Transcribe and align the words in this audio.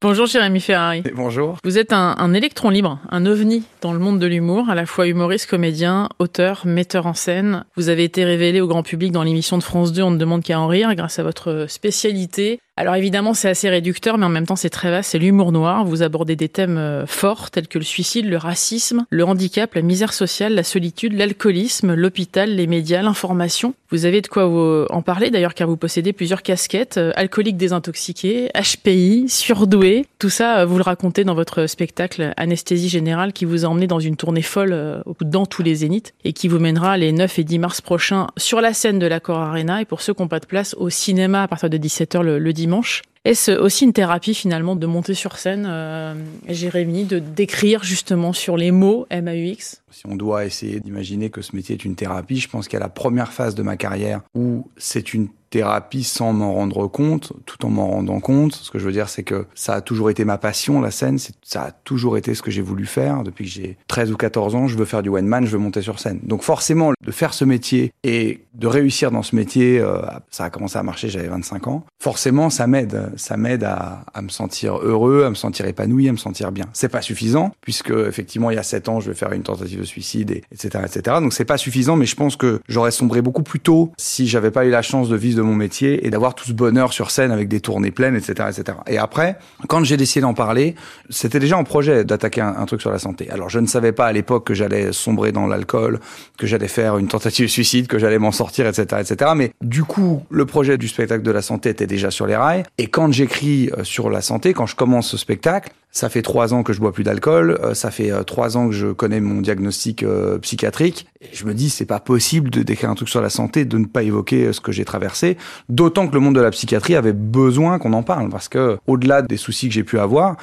Bonjour 0.00 0.26
Jérémy 0.26 0.60
Ferrari. 0.60 1.02
bonjour. 1.12 1.56
Vous 1.64 1.76
êtes 1.76 1.92
un, 1.92 2.14
un, 2.18 2.32
électron 2.32 2.70
libre, 2.70 3.00
un 3.10 3.26
ovni 3.26 3.64
dans 3.80 3.92
le 3.92 3.98
monde 3.98 4.20
de 4.20 4.28
l'humour, 4.28 4.70
à 4.70 4.76
la 4.76 4.86
fois 4.86 5.08
humoriste, 5.08 5.50
comédien, 5.50 6.08
auteur, 6.20 6.62
metteur 6.66 7.06
en 7.06 7.14
scène. 7.14 7.64
Vous 7.76 7.88
avez 7.88 8.04
été 8.04 8.24
révélé 8.24 8.60
au 8.60 8.68
grand 8.68 8.84
public 8.84 9.10
dans 9.10 9.24
l'émission 9.24 9.58
de 9.58 9.64
France 9.64 9.92
2 9.92 10.02
On 10.02 10.12
ne 10.12 10.16
demande 10.16 10.44
qu'à 10.44 10.60
en 10.60 10.68
rire 10.68 10.94
grâce 10.94 11.18
à 11.18 11.24
votre 11.24 11.66
spécialité. 11.68 12.60
Alors 12.78 12.94
évidemment, 12.94 13.34
c'est 13.34 13.48
assez 13.48 13.68
réducteur, 13.68 14.18
mais 14.18 14.26
en 14.26 14.28
même 14.28 14.46
temps, 14.46 14.54
c'est 14.54 14.70
très 14.70 14.88
vaste. 14.88 15.10
C'est 15.10 15.18
l'humour 15.18 15.50
noir. 15.50 15.84
Vous 15.84 16.04
abordez 16.04 16.36
des 16.36 16.48
thèmes 16.48 16.78
euh, 16.78 17.06
forts 17.06 17.50
tels 17.50 17.66
que 17.66 17.76
le 17.76 17.84
suicide, 17.84 18.26
le 18.26 18.36
racisme, 18.36 19.04
le 19.10 19.24
handicap, 19.24 19.74
la 19.74 19.82
misère 19.82 20.12
sociale, 20.12 20.54
la 20.54 20.62
solitude, 20.62 21.12
l'alcoolisme, 21.12 21.94
l'hôpital, 21.94 22.54
les 22.54 22.68
médias, 22.68 23.02
l'information. 23.02 23.74
Vous 23.90 24.04
avez 24.04 24.20
de 24.20 24.28
quoi 24.28 24.46
vous 24.46 24.86
en 24.90 25.02
parler 25.02 25.30
d'ailleurs, 25.30 25.54
car 25.54 25.66
vous 25.66 25.76
possédez 25.76 26.12
plusieurs 26.12 26.42
casquettes 26.42 26.98
euh, 26.98 27.10
alcoolique 27.16 27.56
désintoxiqué, 27.56 28.48
HPI, 28.54 29.28
surdoué. 29.28 30.06
Tout 30.20 30.30
ça, 30.30 30.60
euh, 30.60 30.64
vous 30.64 30.76
le 30.76 30.84
racontez 30.84 31.24
dans 31.24 31.34
votre 31.34 31.66
spectacle 31.66 32.32
Anesthésie 32.36 32.88
générale, 32.88 33.32
qui 33.32 33.44
vous 33.44 33.64
a 33.64 33.68
emmené 33.68 33.88
dans 33.88 33.98
une 33.98 34.14
tournée 34.14 34.40
folle 34.42 35.02
dans 35.20 35.46
tous 35.46 35.64
les 35.64 35.74
zéniths 35.74 36.14
et 36.22 36.32
qui 36.32 36.46
vous 36.46 36.60
mènera 36.60 36.96
les 36.96 37.10
9 37.10 37.40
et 37.40 37.44
10 37.44 37.58
mars 37.58 37.80
prochains 37.80 38.28
sur 38.36 38.60
la 38.60 38.72
scène 38.72 39.00
de 39.00 39.06
l'Accor 39.08 39.38
Arena 39.38 39.80
et 39.80 39.84
pour 39.84 40.00
ceux 40.00 40.14
qui 40.14 40.22
n'ont 40.22 40.28
pas 40.28 40.38
de 40.38 40.46
place 40.46 40.76
au 40.78 40.90
cinéma 40.90 41.42
à 41.42 41.48
partir 41.48 41.70
de 41.70 41.76
17h 41.76 42.22
le, 42.22 42.38
le 42.38 42.52
dimanche 42.52 42.67
dimanche 42.68 43.02
est-ce 43.28 43.50
aussi 43.50 43.84
une 43.84 43.92
thérapie 43.92 44.32
finalement 44.32 44.74
de 44.74 44.86
monter 44.86 45.12
sur 45.12 45.36
scène, 45.36 45.66
euh, 45.68 46.14
Jérémy, 46.48 47.04
de 47.04 47.18
d'écrire 47.18 47.84
justement 47.84 48.32
sur 48.32 48.56
les 48.56 48.70
mots 48.70 49.06
MAUX 49.10 49.82
Si 49.90 50.06
on 50.06 50.16
doit 50.16 50.46
essayer 50.46 50.80
d'imaginer 50.80 51.28
que 51.28 51.42
ce 51.42 51.54
métier 51.54 51.74
est 51.74 51.84
une 51.84 51.94
thérapie, 51.94 52.38
je 52.38 52.48
pense 52.48 52.68
qu'à 52.68 52.78
la 52.78 52.88
première 52.88 53.34
phase 53.34 53.54
de 53.54 53.62
ma 53.62 53.76
carrière 53.76 54.22
où 54.34 54.70
c'est 54.78 55.12
une 55.12 55.28
thérapie 55.50 56.04
sans 56.04 56.32
m'en 56.32 56.52
rendre 56.52 56.86
compte, 56.86 57.32
tout 57.46 57.64
en 57.64 57.70
m'en 57.70 57.88
rendant 57.88 58.20
compte. 58.20 58.54
Ce 58.54 58.70
que 58.70 58.78
je 58.78 58.84
veux 58.84 58.92
dire, 58.92 59.08
c'est 59.08 59.22
que 59.22 59.46
ça 59.54 59.74
a 59.74 59.80
toujours 59.80 60.10
été 60.10 60.24
ma 60.24 60.38
passion, 60.38 60.80
la 60.80 60.90
scène. 60.90 61.18
Ça 61.42 61.62
a 61.62 61.70
toujours 61.70 62.16
été 62.16 62.34
ce 62.34 62.42
que 62.42 62.50
j'ai 62.50 62.62
voulu 62.62 62.86
faire. 62.86 63.22
Depuis 63.22 63.44
que 63.44 63.50
j'ai 63.50 63.78
13 63.88 64.12
ou 64.12 64.16
14 64.16 64.54
ans, 64.54 64.66
je 64.66 64.76
veux 64.76 64.84
faire 64.84 65.02
du 65.02 65.08
one 65.08 65.26
man, 65.26 65.46
je 65.46 65.50
veux 65.50 65.58
monter 65.58 65.82
sur 65.82 65.98
scène. 65.98 66.20
Donc 66.22 66.42
forcément, 66.42 66.92
de 67.04 67.10
faire 67.10 67.34
ce 67.34 67.44
métier 67.44 67.92
et 68.04 68.44
de 68.54 68.66
réussir 68.66 69.10
dans 69.10 69.22
ce 69.22 69.34
métier, 69.36 69.78
euh, 69.80 70.02
ça 70.30 70.44
a 70.44 70.50
commencé 70.50 70.78
à 70.78 70.82
marcher, 70.82 71.08
j'avais 71.08 71.28
25 71.28 71.68
ans. 71.68 71.84
Forcément, 72.00 72.50
ça 72.50 72.66
m'aide. 72.66 73.12
Ça 73.18 73.36
m'aide 73.36 73.64
à, 73.64 74.04
à, 74.14 74.22
me 74.22 74.28
sentir 74.28 74.78
heureux, 74.78 75.24
à 75.24 75.30
me 75.30 75.34
sentir 75.34 75.66
épanoui, 75.66 76.08
à 76.08 76.12
me 76.12 76.16
sentir 76.16 76.52
bien. 76.52 76.64
C'est 76.72 76.88
pas 76.88 77.02
suffisant, 77.02 77.52
puisque 77.60 77.90
effectivement, 77.90 78.50
il 78.50 78.56
y 78.56 78.58
a 78.58 78.62
7 78.62 78.88
ans, 78.88 79.00
je 79.00 79.10
vais 79.10 79.16
faire 79.16 79.32
une 79.32 79.42
tentative 79.42 79.80
de 79.80 79.84
suicide, 79.84 80.30
et, 80.30 80.44
etc., 80.52 80.84
etc. 80.86 81.16
Donc 81.20 81.32
c'est 81.32 81.44
pas 81.44 81.58
suffisant, 81.58 81.96
mais 81.96 82.06
je 82.06 82.16
pense 82.16 82.36
que 82.36 82.60
j'aurais 82.68 82.90
sombré 82.90 83.20
beaucoup 83.20 83.42
plus 83.42 83.60
tôt 83.60 83.92
si 83.96 84.26
j'avais 84.26 84.50
pas 84.50 84.64
eu 84.64 84.70
la 84.70 84.82
chance 84.82 85.08
de 85.08 85.16
vivre 85.16 85.36
de 85.36 85.42
mon 85.42 85.54
métier 85.54 86.06
et 86.06 86.10
d'avoir 86.10 86.34
tout 86.34 86.46
ce 86.46 86.52
bonheur 86.52 86.92
sur 86.92 87.10
scène 87.10 87.30
avec 87.30 87.48
des 87.48 87.60
tournées 87.60 87.90
pleines, 87.90 88.16
etc., 88.16 88.48
etc. 88.50 88.78
Et 88.86 88.98
après, 88.98 89.38
quand 89.68 89.84
j'ai 89.84 89.96
décidé 89.96 90.22
d'en 90.22 90.34
parler, 90.34 90.74
c'était 91.10 91.40
déjà 91.40 91.58
en 91.58 91.64
projet 91.64 92.04
d'attaquer 92.04 92.40
un, 92.40 92.54
un, 92.56 92.66
truc 92.66 92.80
sur 92.80 92.90
la 92.90 92.98
santé. 92.98 93.30
Alors, 93.30 93.48
je 93.48 93.58
ne 93.58 93.66
savais 93.66 93.92
pas 93.92 94.06
à 94.06 94.12
l'époque 94.12 94.46
que 94.46 94.54
j'allais 94.54 94.92
sombrer 94.92 95.32
dans 95.32 95.46
l'alcool, 95.46 96.00
que 96.36 96.46
j'allais 96.46 96.68
faire 96.68 96.98
une 96.98 97.08
tentative 97.08 97.46
de 97.46 97.50
suicide, 97.50 97.86
que 97.86 97.98
j'allais 97.98 98.18
m'en 98.18 98.32
sortir, 98.32 98.66
etc., 98.66 99.00
etc. 99.00 99.32
Mais 99.34 99.52
du 99.60 99.84
coup, 99.84 100.22
le 100.30 100.46
projet 100.46 100.78
du 100.78 100.88
spectacle 100.88 101.22
de 101.22 101.30
la 101.30 101.42
santé 101.42 101.70
était 101.70 101.86
déjà 101.86 102.10
sur 102.10 102.26
les 102.26 102.36
rails. 102.36 102.62
Et 102.78 102.86
quand 102.88 103.07
j'écris 103.12 103.70
euh, 103.76 103.84
sur 103.84 104.10
la 104.10 104.20
santé, 104.20 104.52
quand 104.52 104.66
je 104.66 104.76
commence 104.76 105.08
ce 105.08 105.16
spectacle, 105.16 105.70
ça 105.90 106.08
fait 106.08 106.22
trois 106.22 106.54
ans 106.54 106.62
que 106.62 106.72
je 106.72 106.80
bois 106.80 106.92
plus 106.92 107.04
d'alcool, 107.04 107.58
euh, 107.62 107.74
ça 107.74 107.90
fait 107.90 108.10
euh, 108.10 108.22
trois 108.22 108.56
ans 108.56 108.68
que 108.68 108.74
je 108.74 108.88
connais 108.88 109.20
mon 109.20 109.40
diagnostic 109.40 110.04
psychiatrique. 110.42 111.06
Et 111.20 111.34
je 111.34 111.44
me 111.46 111.54
dis, 111.54 111.68
c'est 111.68 111.84
pas 111.84 111.98
possible 111.98 112.50
de 112.50 112.62
décrire 112.62 112.90
un 112.90 112.94
truc 112.94 113.08
sur 113.08 113.20
la 113.20 113.30
santé, 113.30 113.64
de 113.64 113.76
ne 113.78 113.86
pas 113.86 114.04
évoquer 114.04 114.52
ce 114.52 114.60
que 114.60 114.70
j'ai 114.70 114.84
traversé. 114.84 115.36
D'autant 115.68 116.06
que 116.06 116.14
le 116.14 116.20
monde 116.20 116.36
de 116.36 116.40
la 116.40 116.50
psychiatrie 116.50 116.94
avait 116.94 117.12
besoin 117.12 117.78
qu'on 117.78 117.92
en 117.92 118.04
parle, 118.04 118.28
parce 118.28 118.48
que 118.48 118.78
au-delà 118.86 119.22
des 119.22 119.36
soucis 119.36 119.68
que 119.68 119.74
j'ai 119.74 119.82
pu 119.82 119.98
avoir, 119.98 120.36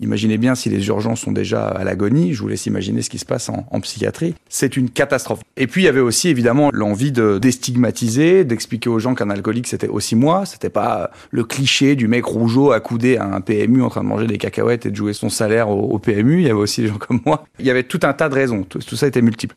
imaginez 0.00 0.38
bien 0.38 0.54
si 0.54 0.68
les 0.68 0.86
urgences 0.88 1.20
sont 1.20 1.32
déjà 1.32 1.66
à 1.66 1.84
l'agonie. 1.84 2.34
Je 2.34 2.42
vous 2.42 2.48
laisse 2.48 2.66
imaginer 2.66 3.02
ce 3.02 3.10
qui 3.10 3.18
se 3.18 3.24
passe 3.24 3.48
en, 3.48 3.80
psychiatrie. 3.80 4.34
C'est 4.48 4.76
une 4.76 4.90
catastrophe. 4.90 5.40
Et 5.56 5.66
puis 5.66 5.82
il 5.82 5.84
y 5.84 5.88
avait 5.88 6.00
aussi 6.00 6.28
évidemment 6.28 6.70
l'envie 6.72 7.12
de 7.12 7.38
déstigmatiser, 7.38 8.44
d'expliquer 8.44 8.88
aux 8.88 8.98
gens 8.98 9.14
qu'un 9.14 9.30
alcoolique 9.30 9.66
c'était 9.66 9.88
aussi 9.88 10.16
moi. 10.16 10.46
C'était 10.46 10.70
pas 10.70 11.10
le 11.30 11.44
cliché 11.44 11.94
du 11.94 12.08
mec 12.08 12.24
rougeau 12.24 12.72
accoudé 12.72 13.16
à 13.16 13.26
un 13.26 13.40
PMU 13.40 13.82
en 13.82 13.90
train 13.90 14.02
de 14.02 14.08
manger 14.08 14.26
des 14.26 14.38
cacahuètes 14.38 14.86
et 14.86 14.90
de 14.90 14.96
jouer 14.96 15.12
son 15.12 15.28
salaire 15.28 15.68
au, 15.68 15.98
PMU. 15.98 16.40
Il 16.40 16.46
y 16.46 16.50
avait 16.50 16.58
aussi 16.58 16.82
des 16.82 16.88
gens 16.88 16.98
comme 16.98 17.20
moi. 17.24 17.44
Il 17.58 17.66
y 17.66 17.70
avait 17.70 17.82
tout 17.82 18.00
un 18.02 18.12
tas 18.12 18.28
de 18.28 18.34
raisons. 18.34 18.64
Tout, 18.64 18.80
ça 18.80 19.06
était 19.06 19.22
multiple. 19.22 19.54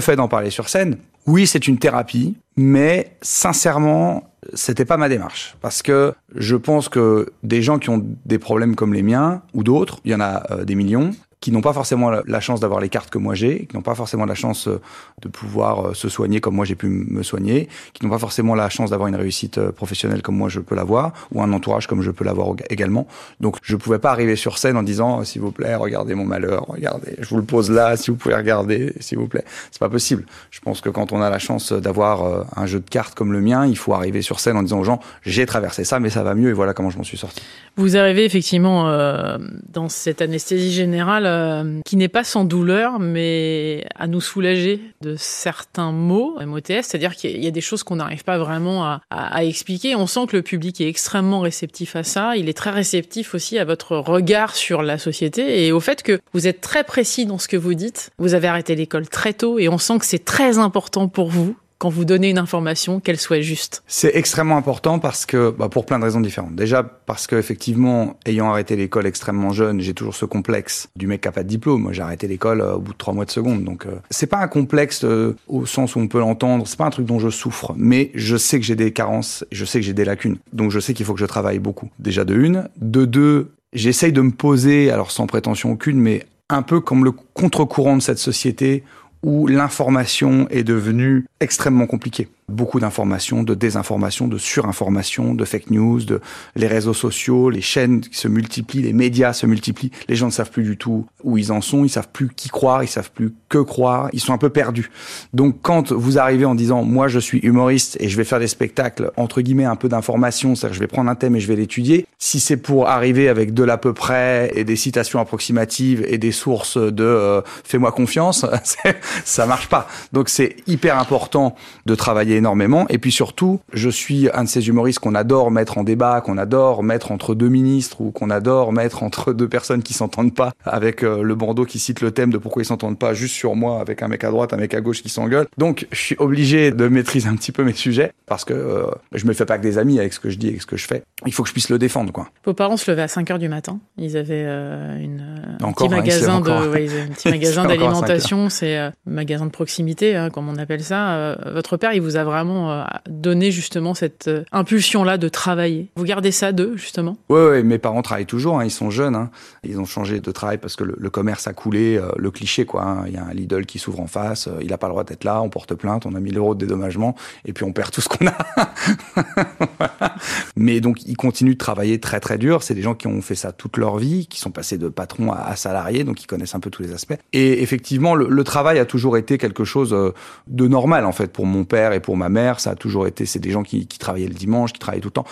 Fait 0.00 0.16
d'en 0.16 0.28
parler 0.28 0.50
sur 0.50 0.68
scène, 0.68 0.96
oui, 1.26 1.46
c'est 1.46 1.68
une 1.68 1.78
thérapie, 1.78 2.36
mais 2.56 3.16
sincèrement, 3.22 4.24
c'était 4.54 4.84
pas 4.84 4.96
ma 4.96 5.08
démarche. 5.08 5.56
Parce 5.60 5.82
que 5.82 6.14
je 6.34 6.56
pense 6.56 6.88
que 6.88 7.32
des 7.42 7.62
gens 7.62 7.78
qui 7.78 7.90
ont 7.90 8.04
des 8.24 8.38
problèmes 8.38 8.74
comme 8.74 8.92
les 8.92 9.02
miens 9.02 9.42
ou 9.54 9.62
d'autres, 9.62 10.00
il 10.04 10.12
y 10.12 10.14
en 10.14 10.20
a 10.20 10.42
euh, 10.50 10.64
des 10.64 10.74
millions, 10.74 11.12
qui 11.42 11.50
n'ont 11.50 11.60
pas 11.60 11.72
forcément 11.72 12.10
la 12.10 12.40
chance 12.40 12.60
d'avoir 12.60 12.80
les 12.80 12.88
cartes 12.88 13.10
que 13.10 13.18
moi 13.18 13.34
j'ai, 13.34 13.66
qui 13.66 13.76
n'ont 13.76 13.82
pas 13.82 13.96
forcément 13.96 14.24
la 14.24 14.36
chance 14.36 14.68
euh, 14.68 14.80
de 15.22 15.28
pouvoir 15.28 15.88
euh, 15.88 15.94
se 15.94 16.08
soigner 16.08 16.40
comme 16.40 16.54
moi 16.54 16.64
j'ai 16.64 16.76
pu 16.76 16.86
me 16.86 17.24
soigner, 17.24 17.68
qui 17.92 18.04
n'ont 18.04 18.12
pas 18.12 18.20
forcément 18.20 18.54
la 18.54 18.68
chance 18.68 18.90
d'avoir 18.90 19.08
une 19.08 19.16
réussite 19.16 19.58
euh, 19.58 19.72
professionnelle 19.72 20.22
comme 20.22 20.36
moi 20.36 20.48
je 20.48 20.60
peux 20.60 20.76
l'avoir, 20.76 21.12
ou 21.32 21.42
un 21.42 21.52
entourage 21.52 21.88
comme 21.88 22.00
je 22.00 22.12
peux 22.12 22.24
l'avoir 22.24 22.54
également. 22.70 23.08
Donc 23.40 23.56
je 23.60 23.74
pouvais 23.74 23.98
pas 23.98 24.12
arriver 24.12 24.36
sur 24.36 24.56
scène 24.56 24.76
en 24.76 24.84
disant 24.84 25.24
s'il 25.24 25.42
vous 25.42 25.50
plaît 25.50 25.74
regardez 25.74 26.14
mon 26.14 26.24
malheur, 26.24 26.64
regardez, 26.68 27.16
je 27.18 27.28
vous 27.28 27.38
le 27.38 27.42
pose 27.42 27.72
là, 27.72 27.96
si 27.96 28.12
vous 28.12 28.16
pouvez 28.16 28.36
regarder, 28.36 28.92
s'il 29.00 29.18
vous 29.18 29.26
plaît. 29.26 29.44
C'est 29.72 29.80
pas 29.80 29.90
possible. 29.90 30.24
Je 30.52 30.60
pense 30.60 30.80
que 30.80 30.90
quand 30.90 31.10
on 31.10 31.20
a 31.20 31.28
la 31.28 31.40
chance 31.40 31.72
d'avoir 31.72 32.46
un 32.56 32.66
jeu 32.66 32.78
de 32.78 32.88
cartes 32.88 33.16
comme 33.16 33.32
le 33.32 33.40
mien, 33.40 33.66
il 33.66 33.76
faut 33.76 33.94
arriver 33.94 34.22
sur 34.22 34.38
scène 34.38 34.56
en 34.56 34.62
disant 34.62 34.78
aux 34.78 34.84
gens 34.84 35.00
j'ai 35.22 35.44
traversé 35.44 35.82
ça 35.82 35.98
mais 35.98 36.08
ça 36.08 36.22
va 36.22 36.36
mieux 36.36 36.50
et 36.50 36.52
voilà 36.52 36.72
comment 36.72 36.90
je 36.90 36.98
m'en 36.98 37.04
suis 37.04 37.18
sorti. 37.18 37.42
Vous 37.74 37.96
arrivez 37.96 38.24
effectivement 38.24 38.88
euh, 38.90 39.38
dans 39.72 39.88
cette 39.88 40.22
anesthésie 40.22 40.70
générale 40.70 41.26
euh, 41.32 41.80
qui 41.84 41.96
n'est 41.96 42.08
pas 42.08 42.24
sans 42.24 42.44
douleur, 42.44 42.98
mais 42.98 43.84
à 43.96 44.06
nous 44.06 44.20
soulager 44.20 44.80
de 45.00 45.16
certains 45.16 45.92
mots 45.92 46.36
MOTS, 46.44 46.82
c'est-à-dire 46.82 47.16
qu'il 47.16 47.42
y 47.42 47.46
a 47.46 47.50
des 47.50 47.60
choses 47.60 47.82
qu'on 47.82 47.96
n'arrive 47.96 48.24
pas 48.24 48.38
vraiment 48.38 48.84
à, 48.84 49.00
à, 49.10 49.36
à, 49.36 49.44
expliquer. 49.44 49.96
On 49.96 50.06
sent 50.06 50.26
que 50.28 50.36
le 50.36 50.42
public 50.42 50.80
est 50.80 50.88
extrêmement 50.88 51.40
réceptif 51.40 51.96
à 51.96 52.02
ça. 52.02 52.36
Il 52.36 52.48
est 52.48 52.56
très 52.56 52.70
réceptif 52.70 53.34
aussi 53.34 53.58
à 53.58 53.64
votre 53.64 53.96
regard 53.96 54.54
sur 54.54 54.82
la 54.82 54.98
société 54.98 55.66
et 55.66 55.72
au 55.72 55.80
fait 55.80 56.02
que 56.02 56.20
vous 56.32 56.46
êtes 56.46 56.60
très 56.60 56.84
précis 56.84 57.26
dans 57.26 57.38
ce 57.38 57.48
que 57.48 57.56
vous 57.56 57.74
dites. 57.74 58.10
Vous 58.18 58.34
avez 58.34 58.48
arrêté 58.48 58.74
l'école 58.74 59.08
très 59.08 59.32
tôt 59.32 59.58
et 59.58 59.68
on 59.68 59.78
sent 59.78 59.98
que 59.98 60.06
c'est 60.06 60.24
très 60.24 60.58
important 60.58 61.08
pour 61.08 61.30
vous 61.30 61.56
quand 61.82 61.88
vous 61.88 62.04
donnez 62.04 62.30
une 62.30 62.38
information, 62.38 63.00
qu'elle 63.00 63.18
soit 63.18 63.40
juste 63.40 63.82
C'est 63.88 64.14
extrêmement 64.14 64.56
important 64.56 65.00
parce 65.00 65.26
que, 65.26 65.50
bah, 65.50 65.68
pour 65.68 65.84
plein 65.84 65.98
de 65.98 66.04
raisons 66.04 66.20
différentes. 66.20 66.54
Déjà 66.54 66.84
parce 66.84 67.26
que 67.26 67.34
effectivement, 67.34 68.20
ayant 68.24 68.48
arrêté 68.48 68.76
l'école 68.76 69.04
extrêmement 69.04 69.50
jeune, 69.50 69.80
j'ai 69.80 69.92
toujours 69.92 70.14
ce 70.14 70.24
complexe 70.24 70.88
du 70.94 71.08
mec 71.08 71.22
qui 71.22 71.26
a 71.26 71.32
pas 71.32 71.42
de 71.42 71.48
diplôme. 71.48 71.82
Moi, 71.82 71.92
j'ai 71.92 72.02
arrêté 72.02 72.28
l'école 72.28 72.60
euh, 72.60 72.74
au 72.74 72.78
bout 72.78 72.92
de 72.92 72.98
trois 72.98 73.12
mois 73.12 73.24
de 73.24 73.32
seconde, 73.32 73.64
donc 73.64 73.86
euh, 73.86 73.96
c'est 74.10 74.28
pas 74.28 74.38
un 74.38 74.46
complexe 74.46 75.02
euh, 75.02 75.34
au 75.48 75.66
sens 75.66 75.96
où 75.96 75.98
on 75.98 76.06
peut 76.06 76.20
l'entendre. 76.20 76.68
C'est 76.68 76.78
pas 76.78 76.86
un 76.86 76.90
truc 76.90 77.06
dont 77.06 77.18
je 77.18 77.30
souffre, 77.30 77.74
mais 77.76 78.12
je 78.14 78.36
sais 78.36 78.60
que 78.60 78.64
j'ai 78.64 78.76
des 78.76 78.92
carences, 78.92 79.44
je 79.50 79.64
sais 79.64 79.80
que 79.80 79.84
j'ai 79.84 79.92
des 79.92 80.04
lacunes. 80.04 80.36
Donc 80.52 80.70
je 80.70 80.78
sais 80.78 80.94
qu'il 80.94 81.04
faut 81.04 81.14
que 81.14 81.20
je 81.20 81.26
travaille 81.26 81.58
beaucoup. 81.58 81.90
Déjà 81.98 82.24
de 82.24 82.36
une, 82.36 82.68
de 82.80 83.04
deux, 83.06 83.54
j'essaye 83.72 84.12
de 84.12 84.20
me 84.20 84.30
poser, 84.30 84.92
alors 84.92 85.10
sans 85.10 85.26
prétention 85.26 85.72
aucune, 85.72 85.98
mais 85.98 86.26
un 86.48 86.62
peu 86.62 86.80
comme 86.80 87.04
le 87.04 87.12
contre-courant 87.12 87.96
de 87.96 88.02
cette 88.02 88.18
société 88.18 88.84
où 89.22 89.46
l'information 89.46 90.46
est 90.50 90.64
devenue 90.64 91.26
extrêmement 91.40 91.86
compliquée. 91.86 92.28
Beaucoup 92.52 92.80
d'informations, 92.80 93.42
de 93.42 93.54
désinformation, 93.54 94.28
de 94.28 94.38
surinformation, 94.38 95.34
de 95.34 95.44
fake 95.44 95.70
news, 95.70 96.02
de 96.04 96.20
les 96.54 96.66
réseaux 96.66 96.94
sociaux, 96.94 97.50
les 97.50 97.60
chaînes 97.60 98.00
qui 98.00 98.16
se 98.16 98.28
multiplient, 98.28 98.82
les 98.82 98.92
médias 98.92 99.32
se 99.32 99.46
multiplient. 99.46 99.90
Les 100.08 100.16
gens 100.16 100.26
ne 100.26 100.32
savent 100.32 100.50
plus 100.50 100.62
du 100.62 100.76
tout 100.76 101.06
où 101.24 101.38
ils 101.38 101.50
en 101.50 101.60
sont, 101.60 101.84
ils 101.84 101.88
savent 101.88 102.10
plus 102.12 102.28
qui 102.28 102.48
croire, 102.48 102.84
ils 102.84 102.88
savent 102.88 103.10
plus 103.10 103.32
que 103.48 103.58
croire, 103.58 104.08
ils 104.12 104.20
sont 104.20 104.32
un 104.32 104.38
peu 104.38 104.50
perdus. 104.50 104.90
Donc 105.32 105.56
quand 105.62 105.92
vous 105.92 106.18
arrivez 106.18 106.44
en 106.44 106.54
disant 106.54 106.84
moi 106.84 107.08
je 107.08 107.18
suis 107.18 107.38
humoriste 107.38 107.96
et 108.00 108.08
je 108.08 108.16
vais 108.16 108.24
faire 108.24 108.38
des 108.38 108.48
spectacles 108.48 109.10
entre 109.16 109.40
guillemets 109.40 109.64
un 109.64 109.76
peu 109.76 109.88
d'information, 109.88 110.54
c'est-à-dire 110.54 110.74
je 110.74 110.80
vais 110.80 110.86
prendre 110.86 111.10
un 111.10 111.14
thème 111.14 111.36
et 111.36 111.40
je 111.40 111.48
vais 111.48 111.56
l'étudier, 111.56 112.06
si 112.18 112.38
c'est 112.38 112.56
pour 112.56 112.88
arriver 112.88 113.28
avec 113.28 113.54
de 113.54 113.64
l'à 113.64 113.78
peu 113.78 113.92
près 113.92 114.52
et 114.54 114.64
des 114.64 114.76
citations 114.76 115.20
approximatives 115.20 116.04
et 116.06 116.18
des 116.18 116.32
sources 116.32 116.76
de 116.76 117.04
euh, 117.04 117.40
fais-moi 117.64 117.92
confiance, 117.92 118.46
ça 119.24 119.46
marche 119.46 119.68
pas. 119.68 119.88
Donc 120.12 120.28
c'est 120.28 120.56
hyper 120.66 120.98
important 120.98 121.56
de 121.86 121.94
travailler 121.94 122.40
énormément. 122.42 122.86
Et 122.88 122.98
puis 122.98 123.12
surtout, 123.12 123.60
je 123.72 123.88
suis 123.88 124.28
un 124.34 124.42
de 124.42 124.48
ces 124.48 124.66
humoristes 124.68 124.98
qu'on 124.98 125.14
adore 125.14 125.52
mettre 125.52 125.78
en 125.78 125.84
débat, 125.84 126.20
qu'on 126.20 126.38
adore 126.38 126.82
mettre 126.82 127.12
entre 127.12 127.36
deux 127.36 127.48
ministres 127.48 128.00
ou 128.00 128.10
qu'on 128.10 128.30
adore 128.30 128.72
mettre 128.72 129.04
entre 129.04 129.32
deux 129.32 129.48
personnes 129.48 129.84
qui 129.84 129.94
s'entendent 129.94 130.34
pas, 130.34 130.52
avec 130.64 131.04
euh, 131.04 131.22
le 131.22 131.34
bandeau 131.36 131.64
qui 131.64 131.78
cite 131.78 132.00
le 132.00 132.10
thème 132.10 132.32
de 132.32 132.38
pourquoi 132.38 132.62
ils 132.62 132.66
s'entendent 132.66 132.98
pas 132.98 133.14
juste 133.14 133.36
sur 133.36 133.54
moi, 133.54 133.80
avec 133.80 134.02
un 134.02 134.08
mec 134.08 134.24
à 134.24 134.30
droite, 134.30 134.52
un 134.52 134.56
mec 134.56 134.74
à 134.74 134.80
gauche 134.80 135.02
qui 135.02 135.08
s'engueule. 135.08 135.46
Donc 135.56 135.86
je 135.92 135.98
suis 135.98 136.16
obligé 136.18 136.72
de 136.72 136.88
maîtriser 136.88 137.28
un 137.28 137.36
petit 137.36 137.52
peu 137.52 137.62
mes 137.62 137.74
sujets 137.74 138.12
parce 138.26 138.44
que 138.44 138.54
euh, 138.54 138.86
je 139.12 139.24
me 139.26 139.34
fais 139.34 139.46
pas 139.46 139.56
que 139.56 139.62
des 139.62 139.78
amis 139.78 140.00
avec 140.00 140.12
ce 140.12 140.18
que 140.18 140.28
je 140.28 140.38
dis 140.38 140.48
et 140.48 140.58
ce 140.58 140.66
que 140.66 140.76
je 140.76 140.86
fais. 140.86 141.04
Il 141.26 141.32
faut 141.32 141.44
que 141.44 141.48
je 141.48 141.52
puisse 141.52 141.68
le 141.68 141.78
défendre, 141.78 142.12
quoi. 142.12 142.28
Vos 142.44 142.54
parents 142.54 142.76
se 142.76 142.90
levaient 142.90 143.02
à 143.02 143.08
5 143.08 143.30
heures 143.30 143.38
du 143.38 143.48
matin. 143.48 143.78
Ils 143.96 144.16
avaient 144.16 144.44
euh, 144.46 144.98
une, 144.98 145.56
un 145.60 145.72
petit 145.72 145.88
magasin 145.88 146.40
de, 146.40 146.50
ouais, 146.68 146.88
un 146.88 147.12
petit 147.12 147.28
magasin 147.28 147.64
d'alimentation. 147.64 148.48
C'est 148.48 148.76
euh, 148.76 148.90
magasin 149.06 149.46
de 149.46 149.50
proximité, 149.50 150.16
hein, 150.16 150.30
comme 150.30 150.48
on 150.48 150.56
appelle 150.56 150.82
ça. 150.82 151.14
Euh, 151.14 151.36
votre 151.52 151.76
père, 151.76 151.92
il 151.92 152.00
vous 152.00 152.16
a 152.16 152.24
vraiment 152.32 152.86
donné 153.08 153.50
justement 153.50 153.94
cette 153.94 154.30
impulsion-là 154.52 155.18
de 155.18 155.28
travailler 155.28 155.88
Vous 155.96 156.04
gardez 156.04 156.32
ça 156.32 156.52
d'eux, 156.52 156.76
justement? 156.76 157.16
Oui, 157.28 157.40
ouais, 157.40 157.62
mes 157.62 157.78
parents 157.78 158.02
travaillent 158.02 158.26
toujours, 158.26 158.58
hein, 158.58 158.64
ils 158.64 158.70
sont 158.70 158.90
jeunes, 158.90 159.14
hein. 159.14 159.30
ils 159.62 159.78
ont 159.78 159.84
changé 159.84 160.20
de 160.20 160.30
travail 160.30 160.58
parce 160.58 160.76
que 160.76 160.84
le, 160.84 161.10
commerce 161.10 161.46
a 161.46 161.52
coulé, 161.52 162.00
le 162.16 162.30
cliché, 162.30 162.64
quoi. 162.64 162.84
Hein. 162.84 163.04
Il 163.06 163.14
y 163.14 163.16
a 163.16 163.24
un 163.24 163.34
Lidl 163.34 163.66
qui 163.66 163.78
s'ouvre 163.78 164.00
en 164.00 164.06
face, 164.06 164.48
il 164.60 164.68
n'a 164.68 164.78
pas 164.78 164.86
le 164.86 164.92
droit 164.92 165.04
d'être 165.04 165.24
là, 165.24 165.42
on 165.42 165.50
porte 165.50 165.74
plainte, 165.74 166.06
on 166.06 166.14
a 166.14 166.20
1000 166.20 166.38
euros 166.38 166.54
de 166.54 166.60
dédommagement, 166.60 167.14
et 167.44 167.52
puis 167.52 167.64
on 167.64 167.72
perd 167.72 167.90
tout 167.90 168.00
ce 168.00 168.08
qu'on 168.08 168.26
a. 168.26 168.34
Mais 170.56 170.80
donc, 170.80 171.02
ils 171.06 171.16
continuent 171.16 171.54
de 171.54 171.58
travailler 171.58 172.00
très 172.00 172.20
très 172.20 172.38
dur. 172.38 172.62
C'est 172.62 172.74
des 172.74 172.82
gens 172.82 172.94
qui 172.94 173.06
ont 173.06 173.20
fait 173.22 173.34
ça 173.34 173.52
toute 173.52 173.76
leur 173.76 173.96
vie, 173.98 174.26
qui 174.26 174.40
sont 174.40 174.50
passés 174.50 174.78
de 174.78 174.88
patron 174.88 175.32
à, 175.32 175.54
salarié, 175.56 176.04
donc 176.04 176.22
ils 176.22 176.26
connaissent 176.26 176.54
un 176.54 176.60
peu 176.60 176.70
tous 176.70 176.82
les 176.82 176.92
aspects. 176.92 177.14
Et 177.32 177.62
effectivement, 177.62 178.14
le, 178.14 178.44
travail 178.44 178.78
a 178.80 178.84
toujours 178.84 179.16
été 179.16 179.38
quelque 179.38 179.64
chose 179.64 179.92
euh, 179.92 180.12
de 180.48 180.66
normal 180.66 181.06
en 181.06 181.12
fait 181.12 181.32
pour 181.32 181.46
mon 181.46 181.64
père 181.64 181.92
et 181.92 182.00
pour 182.00 182.11
ma 182.16 182.28
mère. 182.28 182.60
Ça 182.60 182.70
a 182.70 182.74
toujours 182.74 183.06
été. 183.06 183.26
C'est 183.26 183.38
des 183.38 183.50
gens 183.50 183.62
qui, 183.62 183.86
qui 183.86 183.98
travaillaient 183.98 184.28
le 184.28 184.34
dimanche, 184.34 184.72
qui 184.72 184.78
travaillaient 184.78 185.02
tout 185.02 185.08
le 185.08 185.12
temps. 185.12 185.26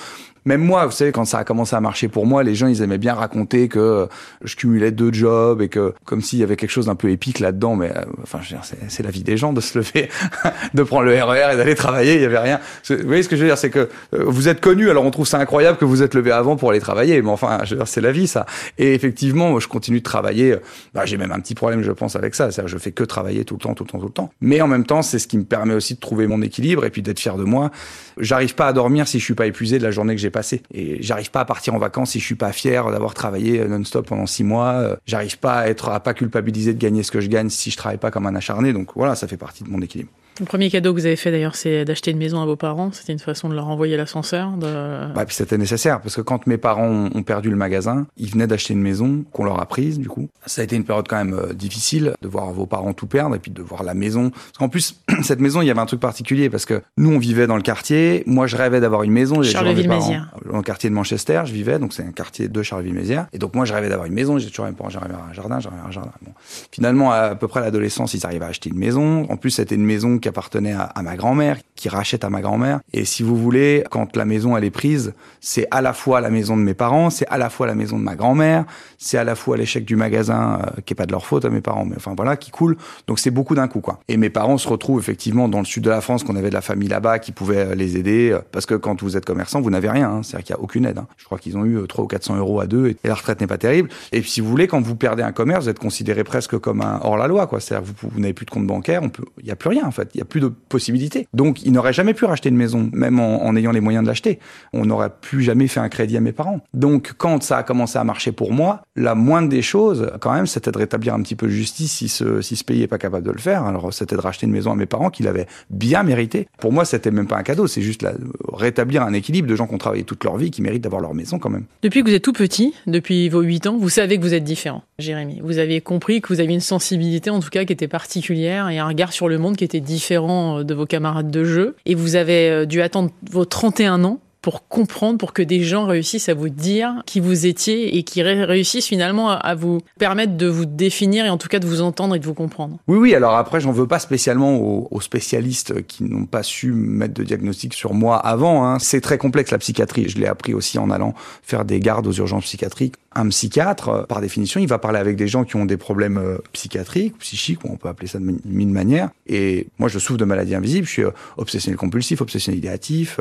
Même 0.45 0.63
moi, 0.63 0.87
vous 0.87 0.93
savez, 0.93 1.13
quand 1.13 1.25
ça 1.25 1.39
a 1.39 1.45
commencé 1.45 1.77
à 1.77 1.81
marcher 1.81 2.09
pour 2.09 2.27
moi, 2.27 2.43
les 2.43 2.55
gens, 2.55 2.67
ils 2.67 2.83
aimaient 2.83 2.99
bien 2.99 3.15
raconter 3.15 3.69
que 3.69 4.09
je 4.43 4.57
cumulais 4.57 4.91
deux 4.91 5.13
jobs 5.13 5.61
et 5.61 5.69
que, 5.69 5.95
comme 6.05 6.23
s'il 6.23 6.39
y 6.39 6.43
avait 6.43 6.57
quelque 6.57 6.71
chose 6.71 6.87
d'un 6.87 6.95
peu 6.95 7.11
épique 7.11 7.41
là-dedans. 7.41 7.77
Mais, 7.77 7.91
euh, 7.91 8.05
enfin, 8.23 8.41
c'est 8.89 9.03
la 9.03 9.11
vie 9.11 9.23
des 9.23 9.37
gens 9.37 9.53
de 9.53 9.61
se 9.61 9.79
lever, 9.79 10.09
de 10.75 10.83
prendre 10.83 11.05
le 11.05 11.13
RER 11.13 11.51
e 11.51 11.55
et 11.55 11.57
d'aller 11.57 11.75
travailler. 11.75 12.17
Il 12.17 12.23
y 12.23 12.25
avait 12.25 12.39
rien. 12.39 12.61
Vous 12.89 12.97
voyez 13.07 13.23
ce 13.23 13.29
que 13.29 13.37
je 13.37 13.43
veux 13.43 13.49
dire? 13.49 13.59
C'est 13.59 13.71
que 13.71 13.89
euh, 14.15 14.25
vous 14.27 14.49
êtes 14.49 14.61
connu, 14.61 14.91
alors 14.91 15.05
on 15.05 15.11
trouve 15.11 15.27
ça 15.27 15.39
incroyable 15.39 15.79
que 15.79 15.85
vous 15.85 16.03
êtes 16.03 16.15
levé 16.15 16.31
avant 16.31 16.57
pour 16.57 16.71
aller 16.71 16.81
travailler. 16.81 17.21
Mais 17.23 17.31
enfin, 17.31 17.59
c'est 17.85 18.01
la 18.01 18.13
vie, 18.13 18.27
ça. 18.27 18.47
Et 18.79 18.95
effectivement, 18.95 19.59
je 19.61 19.69
continue 19.69 19.99
de 19.99 20.05
travailler. 20.05 20.57
Bah, 20.95 21.05
j'ai 21.05 21.17
même 21.17 21.33
un 21.33 21.41
petit 21.41 21.55
problème, 21.55 21.83
je 21.83 21.93
pense, 21.93 22.17
avec 22.17 22.35
ça. 22.35 22.51
C'est-à-dire, 22.51 22.69
je 22.69 22.79
fais 22.79 22.93
que 22.93 23.05
travailler 23.05 23.45
tout 23.45 23.55
le 23.55 23.61
temps, 23.61 23.75
tout 23.75 23.85
le 23.85 23.91
temps, 23.91 23.99
tout 23.99 24.07
le 24.07 24.13
temps. 24.13 24.33
Mais 24.41 24.61
en 24.61 24.69
même 24.69 24.87
temps, 24.87 25.03
c'est 25.03 25.19
ce 25.19 25.29
qui 25.29 25.39
me 25.39 25.45
permet 25.45 25.75
aussi 25.75 25.95
de 25.95 26.01
trouver 26.01 26.27
mon 26.27 26.41
équilibre 26.43 26.85
et 26.85 26.91
puis 26.91 27.03
d'être 27.03 27.21
fier 27.21 27.37
de 27.37 27.45
moi. 27.45 27.71
J'arrive 28.19 28.55
pas 28.55 28.67
à 28.67 28.73
dormir 28.73 29.07
si 29.07 29.19
je 29.19 29.25
suis 29.25 29.35
pas 29.35 29.47
épuisé 29.47 29.79
de 29.79 29.83
la 29.83 29.91
journée 29.91 30.15
que 30.15 30.21
j'ai 30.21 30.30
passée. 30.31 30.63
Et 30.73 31.03
j'arrive 31.03 31.31
pas 31.31 31.41
à 31.41 31.45
partir 31.45 31.75
en 31.75 31.79
vacances 31.79 32.13
si 32.13 32.21
je 32.21 32.25
suis 32.25 32.35
pas 32.35 32.53
fier 32.53 32.91
d'avoir 32.91 33.15
travaillé 33.15 33.65
non-stop 33.67 34.07
pendant 34.07 34.27
six 34.27 34.45
mois. 34.45 34.73
Euh, 34.73 34.97
j'arrive 35.07 35.39
pas 35.39 35.61
à 35.61 35.69
être, 35.69 35.89
à 35.89 36.01
pas 36.01 36.15
culpabiliser 36.15 36.75
de 36.75 36.79
gagner 36.79 37.03
ce 37.03 37.11
que 37.11 37.21
je 37.21 37.29
gagne 37.29 37.49
si 37.51 37.71
je 37.71 37.77
travaille 37.77 37.99
pas 37.99 38.11
comme 38.11 38.27
un 38.27 38.35
acharné. 38.35 38.73
Donc 38.73 38.91
voilà, 38.95 39.15
ça 39.15 39.29
fait 39.29 39.37
partie 39.37 39.65
de 39.65 39.69
mon 39.69 39.81
équilibre. 39.81 40.11
Le 40.39 40.47
premier 40.47 40.71
cadeau 40.71 40.95
que 40.95 41.01
vous 41.01 41.07
avez 41.07 41.17
fait 41.17 41.31
d'ailleurs, 41.31 41.55
c'est 41.55 41.85
d'acheter 41.85 42.11
une 42.11 42.19
maison 42.19 42.41
à 42.41 42.47
vos 42.47 42.57
parents. 42.57 42.93
C'était 42.93 43.13
une 43.13 43.19
façon 43.19 43.49
de 43.49 43.55
leur 43.55 43.69
envoyer 43.69 43.97
l'ascenseur. 43.97 44.53
De... 44.53 45.13
Bah, 45.13 45.25
puis 45.27 45.35
c'était 45.35 45.59
nécessaire 45.59 46.01
parce 46.01 46.17
que 46.17 46.21
quand 46.21 46.47
mes 46.47 46.57
parents 46.57 47.09
ont 47.15 47.23
perdu 47.23 47.51
le 47.51 47.57
magasin, 47.57 48.07
ils 48.17 48.31
venaient 48.31 48.47
d'acheter 48.47 48.73
une 48.73 48.81
maison 48.81 49.25
qu'on 49.33 49.45
leur 49.45 49.61
a 49.61 49.67
prise 49.67 49.99
du 49.99 50.09
coup. 50.09 50.29
Ça 50.47 50.63
a 50.63 50.65
été 50.65 50.77
une 50.77 50.85
période 50.85 51.07
quand 51.09 51.17
même 51.17 51.35
euh, 51.35 51.53
difficile 51.53 52.15
de 52.23 52.29
voir 52.29 52.53
vos 52.53 52.67
parents 52.67 52.93
tout 52.93 53.07
perdre 53.07 53.35
et 53.35 53.39
puis 53.39 53.51
de 53.51 53.63
voir 53.63 53.83
la 53.83 53.95
maison. 53.95 54.31
Parce 54.31 54.59
qu'en 54.59 54.69
plus, 54.69 55.01
cette 55.23 55.41
maison, 55.41 55.63
il 55.63 55.67
y 55.67 55.71
avait 55.71 55.81
un 55.81 55.87
truc 55.87 56.01
particulier 56.01 56.49
parce 56.49 56.65
que 56.65 56.83
nous, 56.97 57.13
on 57.13 57.19
vivait 57.19 57.47
dans 57.47 57.57
le 57.57 57.63
quartier. 57.63 58.23
Moi, 58.27 58.47
je 58.47 58.57
rêvais 58.57 58.81
d'avoir 58.81 59.03
une 59.03 59.13
maison. 59.13 59.43
Charleville-Mézières. 59.43 60.35
Dans 60.49 60.57
le 60.59 60.63
quartier 60.63 60.89
de 60.89 60.95
Manchester, 60.95 61.43
je 61.45 61.53
vivais. 61.53 61.79
Donc 61.79 61.93
c'est 61.93 62.05
un 62.05 62.13
quartier 62.13 62.49
de 62.49 62.63
Charleville-Mézières. 62.63 63.27
Et 63.33 63.39
donc 63.39 63.55
moi, 63.55 63.65
je 63.65 63.75
rêvais 63.75 63.89
d'avoir 63.89 64.07
une 64.07 64.15
maison. 64.15 64.39
J'ai 64.39 64.49
toujours 64.49 64.67
mes 64.67 64.73
parents, 64.73 64.91
j'arrivais 64.91 65.15
à 65.15 65.31
un 65.31 65.33
jardin, 65.33 65.61
j'arrivais 65.61 65.83
à 65.83 65.87
un 65.87 65.91
jardin. 65.91 66.13
Bon. 66.23 66.33
Finalement, 66.73 67.13
à, 67.13 67.35
peu 67.35 67.49
près 67.49 67.61
à 67.61 67.65
l'adolescence, 67.65 68.15
ils 68.15 68.25
arrivaient 68.25 68.47
à 68.47 68.49
acheter 68.49 68.71
une 68.71 68.79
maison. 68.79 69.27
En 69.29 69.37
plus, 69.37 69.51
c'était 69.51 69.75
une 69.75 69.85
maison 69.85 70.19
qui 70.21 70.29
appartenait 70.29 70.73
à, 70.73 71.03
ma 71.03 71.17
grand-mère, 71.17 71.57
qui 71.81 71.89
rachète 71.89 72.25
à 72.25 72.31
ma 72.31 72.43
grand-mère. 72.43 72.81
Et 72.93 73.07
si 73.07 73.23
vous 73.23 73.37
voulez, 73.37 73.85
quand 73.91 74.15
la 74.15 74.27
maison 74.27 74.55
elle 74.55 74.65
est 74.65 74.71
prise, 74.71 75.15
c'est 75.41 75.67
à 75.71 75.81
la 75.81 75.95
fois 75.95 76.21
la 76.21 76.29
maison 76.29 76.55
de 76.55 76.63
mes 76.63 76.75
parents, 76.75 77.09
c'est 77.09 77.27
à 77.29 77.39
la 77.39 77.49
fois 77.49 77.67
la 77.67 77.75
maison 77.75 77.99
de 77.99 78.05
ma 78.05 78.17
grand-mère, 78.17 78.67
c'est 78.99 79.17
à 79.17 79.25
la 79.25 79.35
fois 79.35 79.57
l'échec 79.57 79.87
du 79.87 79.97
magasin, 79.97 80.61
euh, 80.61 80.81
qui 80.85 80.93
est 80.93 80.95
pas 80.95 81.07
de 81.07 81.13
leur 81.13 81.25
faute 81.25 81.47
à 81.47 81.49
mes 81.49 81.63
parents, 81.63 81.87
mais 81.87 81.97
enfin 81.97 82.13
voilà, 82.15 82.37
qui 82.37 82.51
coule. 82.51 82.77
Donc 83.07 83.19
c'est 83.19 83.31
beaucoup 83.31 83.55
d'un 83.55 83.67
coup, 83.67 83.81
quoi. 83.81 84.01
Et 84.09 84.19
mes 84.19 84.29
parents 84.29 84.59
se 84.59 84.69
retrouvent 84.69 85.01
effectivement 85.01 85.49
dans 85.49 85.61
le 85.61 85.65
sud 85.65 85.83
de 85.83 85.89
la 85.89 86.03
France, 86.03 86.23
qu'on 86.23 86.37
avait 86.37 86.51
de 86.51 86.55
la 86.55 86.61
famille 86.61 86.89
là-bas 86.89 87.19
qui 87.19 87.33
pouvait 87.33 87.71
euh, 87.71 87.75
les 87.75 87.97
aider, 87.97 88.31
euh, 88.31 88.41
parce 88.53 88.67
que 88.67 88.75
quand 88.75 89.03
vous 89.03 89.17
êtes 89.17 89.25
commerçant, 89.25 89.63
vous 89.63 89.71
n'avez 89.71 89.89
rien, 89.89 90.11
hein. 90.11 90.23
c'est-à-dire 90.23 90.45
qu'il 90.45 90.57
y 90.57 90.59
a 90.59 90.63
aucune 90.63 90.85
aide. 90.85 90.99
Hein. 90.99 91.07
Je 91.17 91.25
crois 91.25 91.39
qu'ils 91.39 91.57
ont 91.57 91.65
eu 91.65 91.79
300 91.89 92.05
ou 92.05 92.07
400 92.09 92.37
euros 92.37 92.61
à 92.61 92.67
deux, 92.67 92.89
et 92.89 92.97
la 93.05 93.15
retraite 93.15 93.41
n'est 93.41 93.47
pas 93.47 93.59
terrible. 93.59 93.89
Et 94.13 94.23
si 94.23 94.43
vous 94.43 94.51
voulez, 94.51 94.67
quand 94.67 94.83
vous 94.83 94.97
perdez 94.97 95.23
un 95.23 95.33
commerce, 95.33 95.65
vous 95.65 95.71
êtes 95.71 95.79
considéré 95.79 96.25
presque 96.25 96.59
comme 96.59 96.83
un 96.83 97.01
hors 97.03 97.17
la 97.17 97.27
loi, 97.27 97.47
quoi. 97.47 97.59
C'est-à-dire 97.59 97.91
vous, 98.03 98.11
vous 98.13 98.21
n'avez 98.21 98.35
plus 98.35 98.45
de 98.45 98.51
compte 98.51 98.67
bancaire, 98.67 99.01
il 99.39 99.47
y 99.47 99.51
a 99.51 99.57
plus 99.57 99.71
rien 99.71 99.87
en 99.87 99.91
fait, 99.91 100.11
il 100.15 100.19
y 100.19 100.21
a 100.21 100.27
plus 100.27 100.41
de 100.41 100.49
possibilités. 100.49 101.27
Donc 101.33 101.63
il 101.71 101.75
n'aurait 101.75 101.93
jamais 101.93 102.15
pu 102.15 102.25
racheter 102.25 102.49
une 102.49 102.57
maison, 102.57 102.91
même 102.93 103.21
en, 103.21 103.55
ayant 103.55 103.71
les 103.71 103.81
moyens 103.81 104.03
de 104.03 104.09
l'acheter. 104.09 104.41
On 104.73 104.85
n'aurait 104.87 105.13
plus 105.21 105.45
jamais 105.45 105.69
fait 105.69 105.79
un 105.79 105.89
crédit 105.89 106.17
à 106.17 106.21
mes 106.21 106.33
parents. 106.33 106.61
Donc, 106.75 107.13
quand 107.17 107.45
ça 107.45 107.59
a 107.59 107.63
commencé 107.63 107.97
à 107.97 108.03
marcher 108.03 108.33
pour 108.33 108.53
moi, 108.53 108.83
la 108.97 109.15
moindre 109.15 109.49
des 109.49 109.63
choses, 109.63 110.11
quand 110.21 110.33
même, 110.33 110.49
c'était 110.49 110.73
de 110.73 110.79
rétablir 110.79 111.15
un 111.15 111.23
petit 111.23 111.37
peu 111.37 111.47
de 111.47 111.53
justice 111.53 111.93
si 111.93 112.09
ce, 112.09 112.41
si 112.41 112.57
ce 112.57 112.65
pays 112.65 112.81
n'est 112.81 112.89
pas 112.89 112.99
capable 112.99 113.25
de 113.25 113.31
le 113.31 113.39
faire. 113.39 113.63
Alors, 113.63 113.95
c'était 113.95 114.17
de 114.17 114.21
racheter 114.21 114.47
une 114.47 114.53
maison 114.53 114.73
à 114.73 114.75
mes 114.75 114.87
parents 114.87 115.11
qu'il 115.11 115.29
avait 115.29 115.47
bien 115.71 116.03
mérité. 116.03 116.49
Pour 116.59 116.73
moi, 116.73 116.85
c'était 116.85 117.13
même 117.13 117.29
pas 117.29 117.37
un 117.37 117.45
cadeau, 117.45 117.69
c'est 117.69 117.83
juste 117.83 118.05
rétablir 118.53 119.05
un 119.05 119.13
équilibre 119.13 119.47
de 119.47 119.55
gens 119.55 119.69
qui 119.69 119.75
ont 119.75 119.79
travaillé 119.79 120.03
toute 120.03 120.25
leur 120.25 120.37
vie, 120.39 120.51
qui 120.51 120.63
méritent 120.63 120.83
d'avoir 120.83 121.01
leur 121.01 121.15
maison 121.15 121.39
quand 121.39 121.51
même. 121.51 121.67
Depuis 121.83 122.03
que 122.03 122.09
vous 122.09 122.15
êtes 122.15 122.25
tout 122.25 122.33
petit, 122.33 122.75
depuis 122.89 123.29
vos 123.29 123.43
8 123.43 123.69
ans, 123.69 123.79
vous 123.79 123.91
savez 123.91 124.17
que 124.17 124.23
vous 124.23 124.35
êtes 124.35 124.43
différent, 124.43 124.83
Jérémy. 124.99 125.41
Vous 125.45 125.59
avez 125.59 125.81
compris 125.81 126.21
que 126.21 126.33
vous 126.33 126.41
aviez 126.41 126.55
une 126.55 126.61
sensibilité, 126.61 127.31
en 127.31 127.39
tout 127.39 127.51
cas, 127.51 127.65
qui 127.65 127.73
était 127.73 127.87
particulière 127.87 128.69
et 128.71 128.81
un 128.81 128.89
regard 128.89 129.13
sur 129.13 129.29
le 129.29 129.39
monde 129.39 129.57
qui 129.57 129.63
était 129.63 129.79
différent 129.79 130.65
de 130.65 130.75
vos 130.75 130.87
camarades 130.87 131.31
de 131.31 131.45
jeu. 131.45 131.60
Et 131.87 131.95
vous 131.95 132.17
avez 132.17 132.51
euh, 132.51 132.67
dû 132.67 132.83
attendre 132.83 133.11
vos 133.31 133.45
31 133.45 134.05
ans 134.05 134.21
pour 134.43 134.69
comprendre, 134.69 135.19
pour 135.19 135.33
que 135.33 135.43
des 135.43 135.63
gens 135.63 135.87
réussissent 135.87 136.29
à 136.29 136.35
vous 136.35 136.49
dire 136.49 137.03
qui 137.07 137.21
vous 137.21 137.47
étiez 137.47 137.97
et 137.97 138.03
qui 138.03 138.23
réussissent 138.23 138.87
finalement 138.87 139.31
à 139.31 139.55
vous 139.55 139.81
permettre 139.99 140.37
de 140.37 140.47
vous 140.47 140.65
définir 140.65 141.27
et 141.27 141.31
en 141.31 141.37
tout 141.37 141.49
cas 141.49 141.59
de 141.59 141.67
vous 141.67 141.83
entendre 141.83 142.15
et 142.15 142.19
de 142.19 142.25
vous 142.25 142.35
comprendre. 142.35 142.79
Oui, 142.89 142.99
oui. 142.99 143.15
Alors 143.15 143.35
après, 143.35 143.61
j'en 143.61 143.73
veux 143.73 143.87
pas 143.87 143.99
spécialement 143.99 144.57
aux, 144.59 145.01
spécialistes 145.01 145.87
qui 145.87 146.05
n'ont 146.05 146.27
pas 146.27 146.43
su 146.43 146.73
mettre 146.73 147.15
de 147.15 147.25
diagnostic 147.25 147.75
sur 147.75 147.95
moi 147.95 148.17
avant. 148.17 148.65
Hein. 148.65 148.79
C'est 148.79 149.01
très 149.01 149.19
complexe 149.19 149.51
la 149.51 149.59
psychiatrie. 149.59 150.09
Je 150.09 150.19
l'ai 150.19 150.27
appris 150.27 150.55
aussi 150.55 150.79
en 150.79 150.91
allant 150.91 151.15
faire 151.43 151.65
des 151.65 151.81
gardes 151.81 152.07
aux 152.07 152.13
urgences 152.13 152.45
psychiatriques. 152.45 152.95
Un 153.13 153.29
psychiatre, 153.29 153.89
euh, 153.89 154.03
par 154.05 154.21
définition, 154.21 154.61
il 154.61 154.69
va 154.69 154.79
parler 154.79 154.99
avec 154.99 155.17
des 155.17 155.27
gens 155.27 155.45
qui 155.45 155.57
ont 155.57 155.65
des 155.65 155.77
problèmes 155.77 156.17
euh, 156.17 156.39
psychiatriques, 156.53 157.19
psychiques, 157.19 157.59
on 157.65 157.77
peut 157.77 157.89
appeler 157.89 158.07
ça 158.07 158.21
de 158.21 158.25
mille 158.45 158.69
manières. 158.69 159.11
Et 159.27 159.67
moi, 159.79 159.89
je 159.89 159.99
souffre 159.99 160.19
de 160.19 160.25
maladies 160.25 160.55
invisibles. 160.55 160.87
Je 160.87 160.93
suis 160.93 161.05
euh, 161.05 161.11
obsessionnel 161.37 161.77
compulsif, 161.77 162.21
obsessionnel 162.21 162.59
idéatif. 162.59 163.19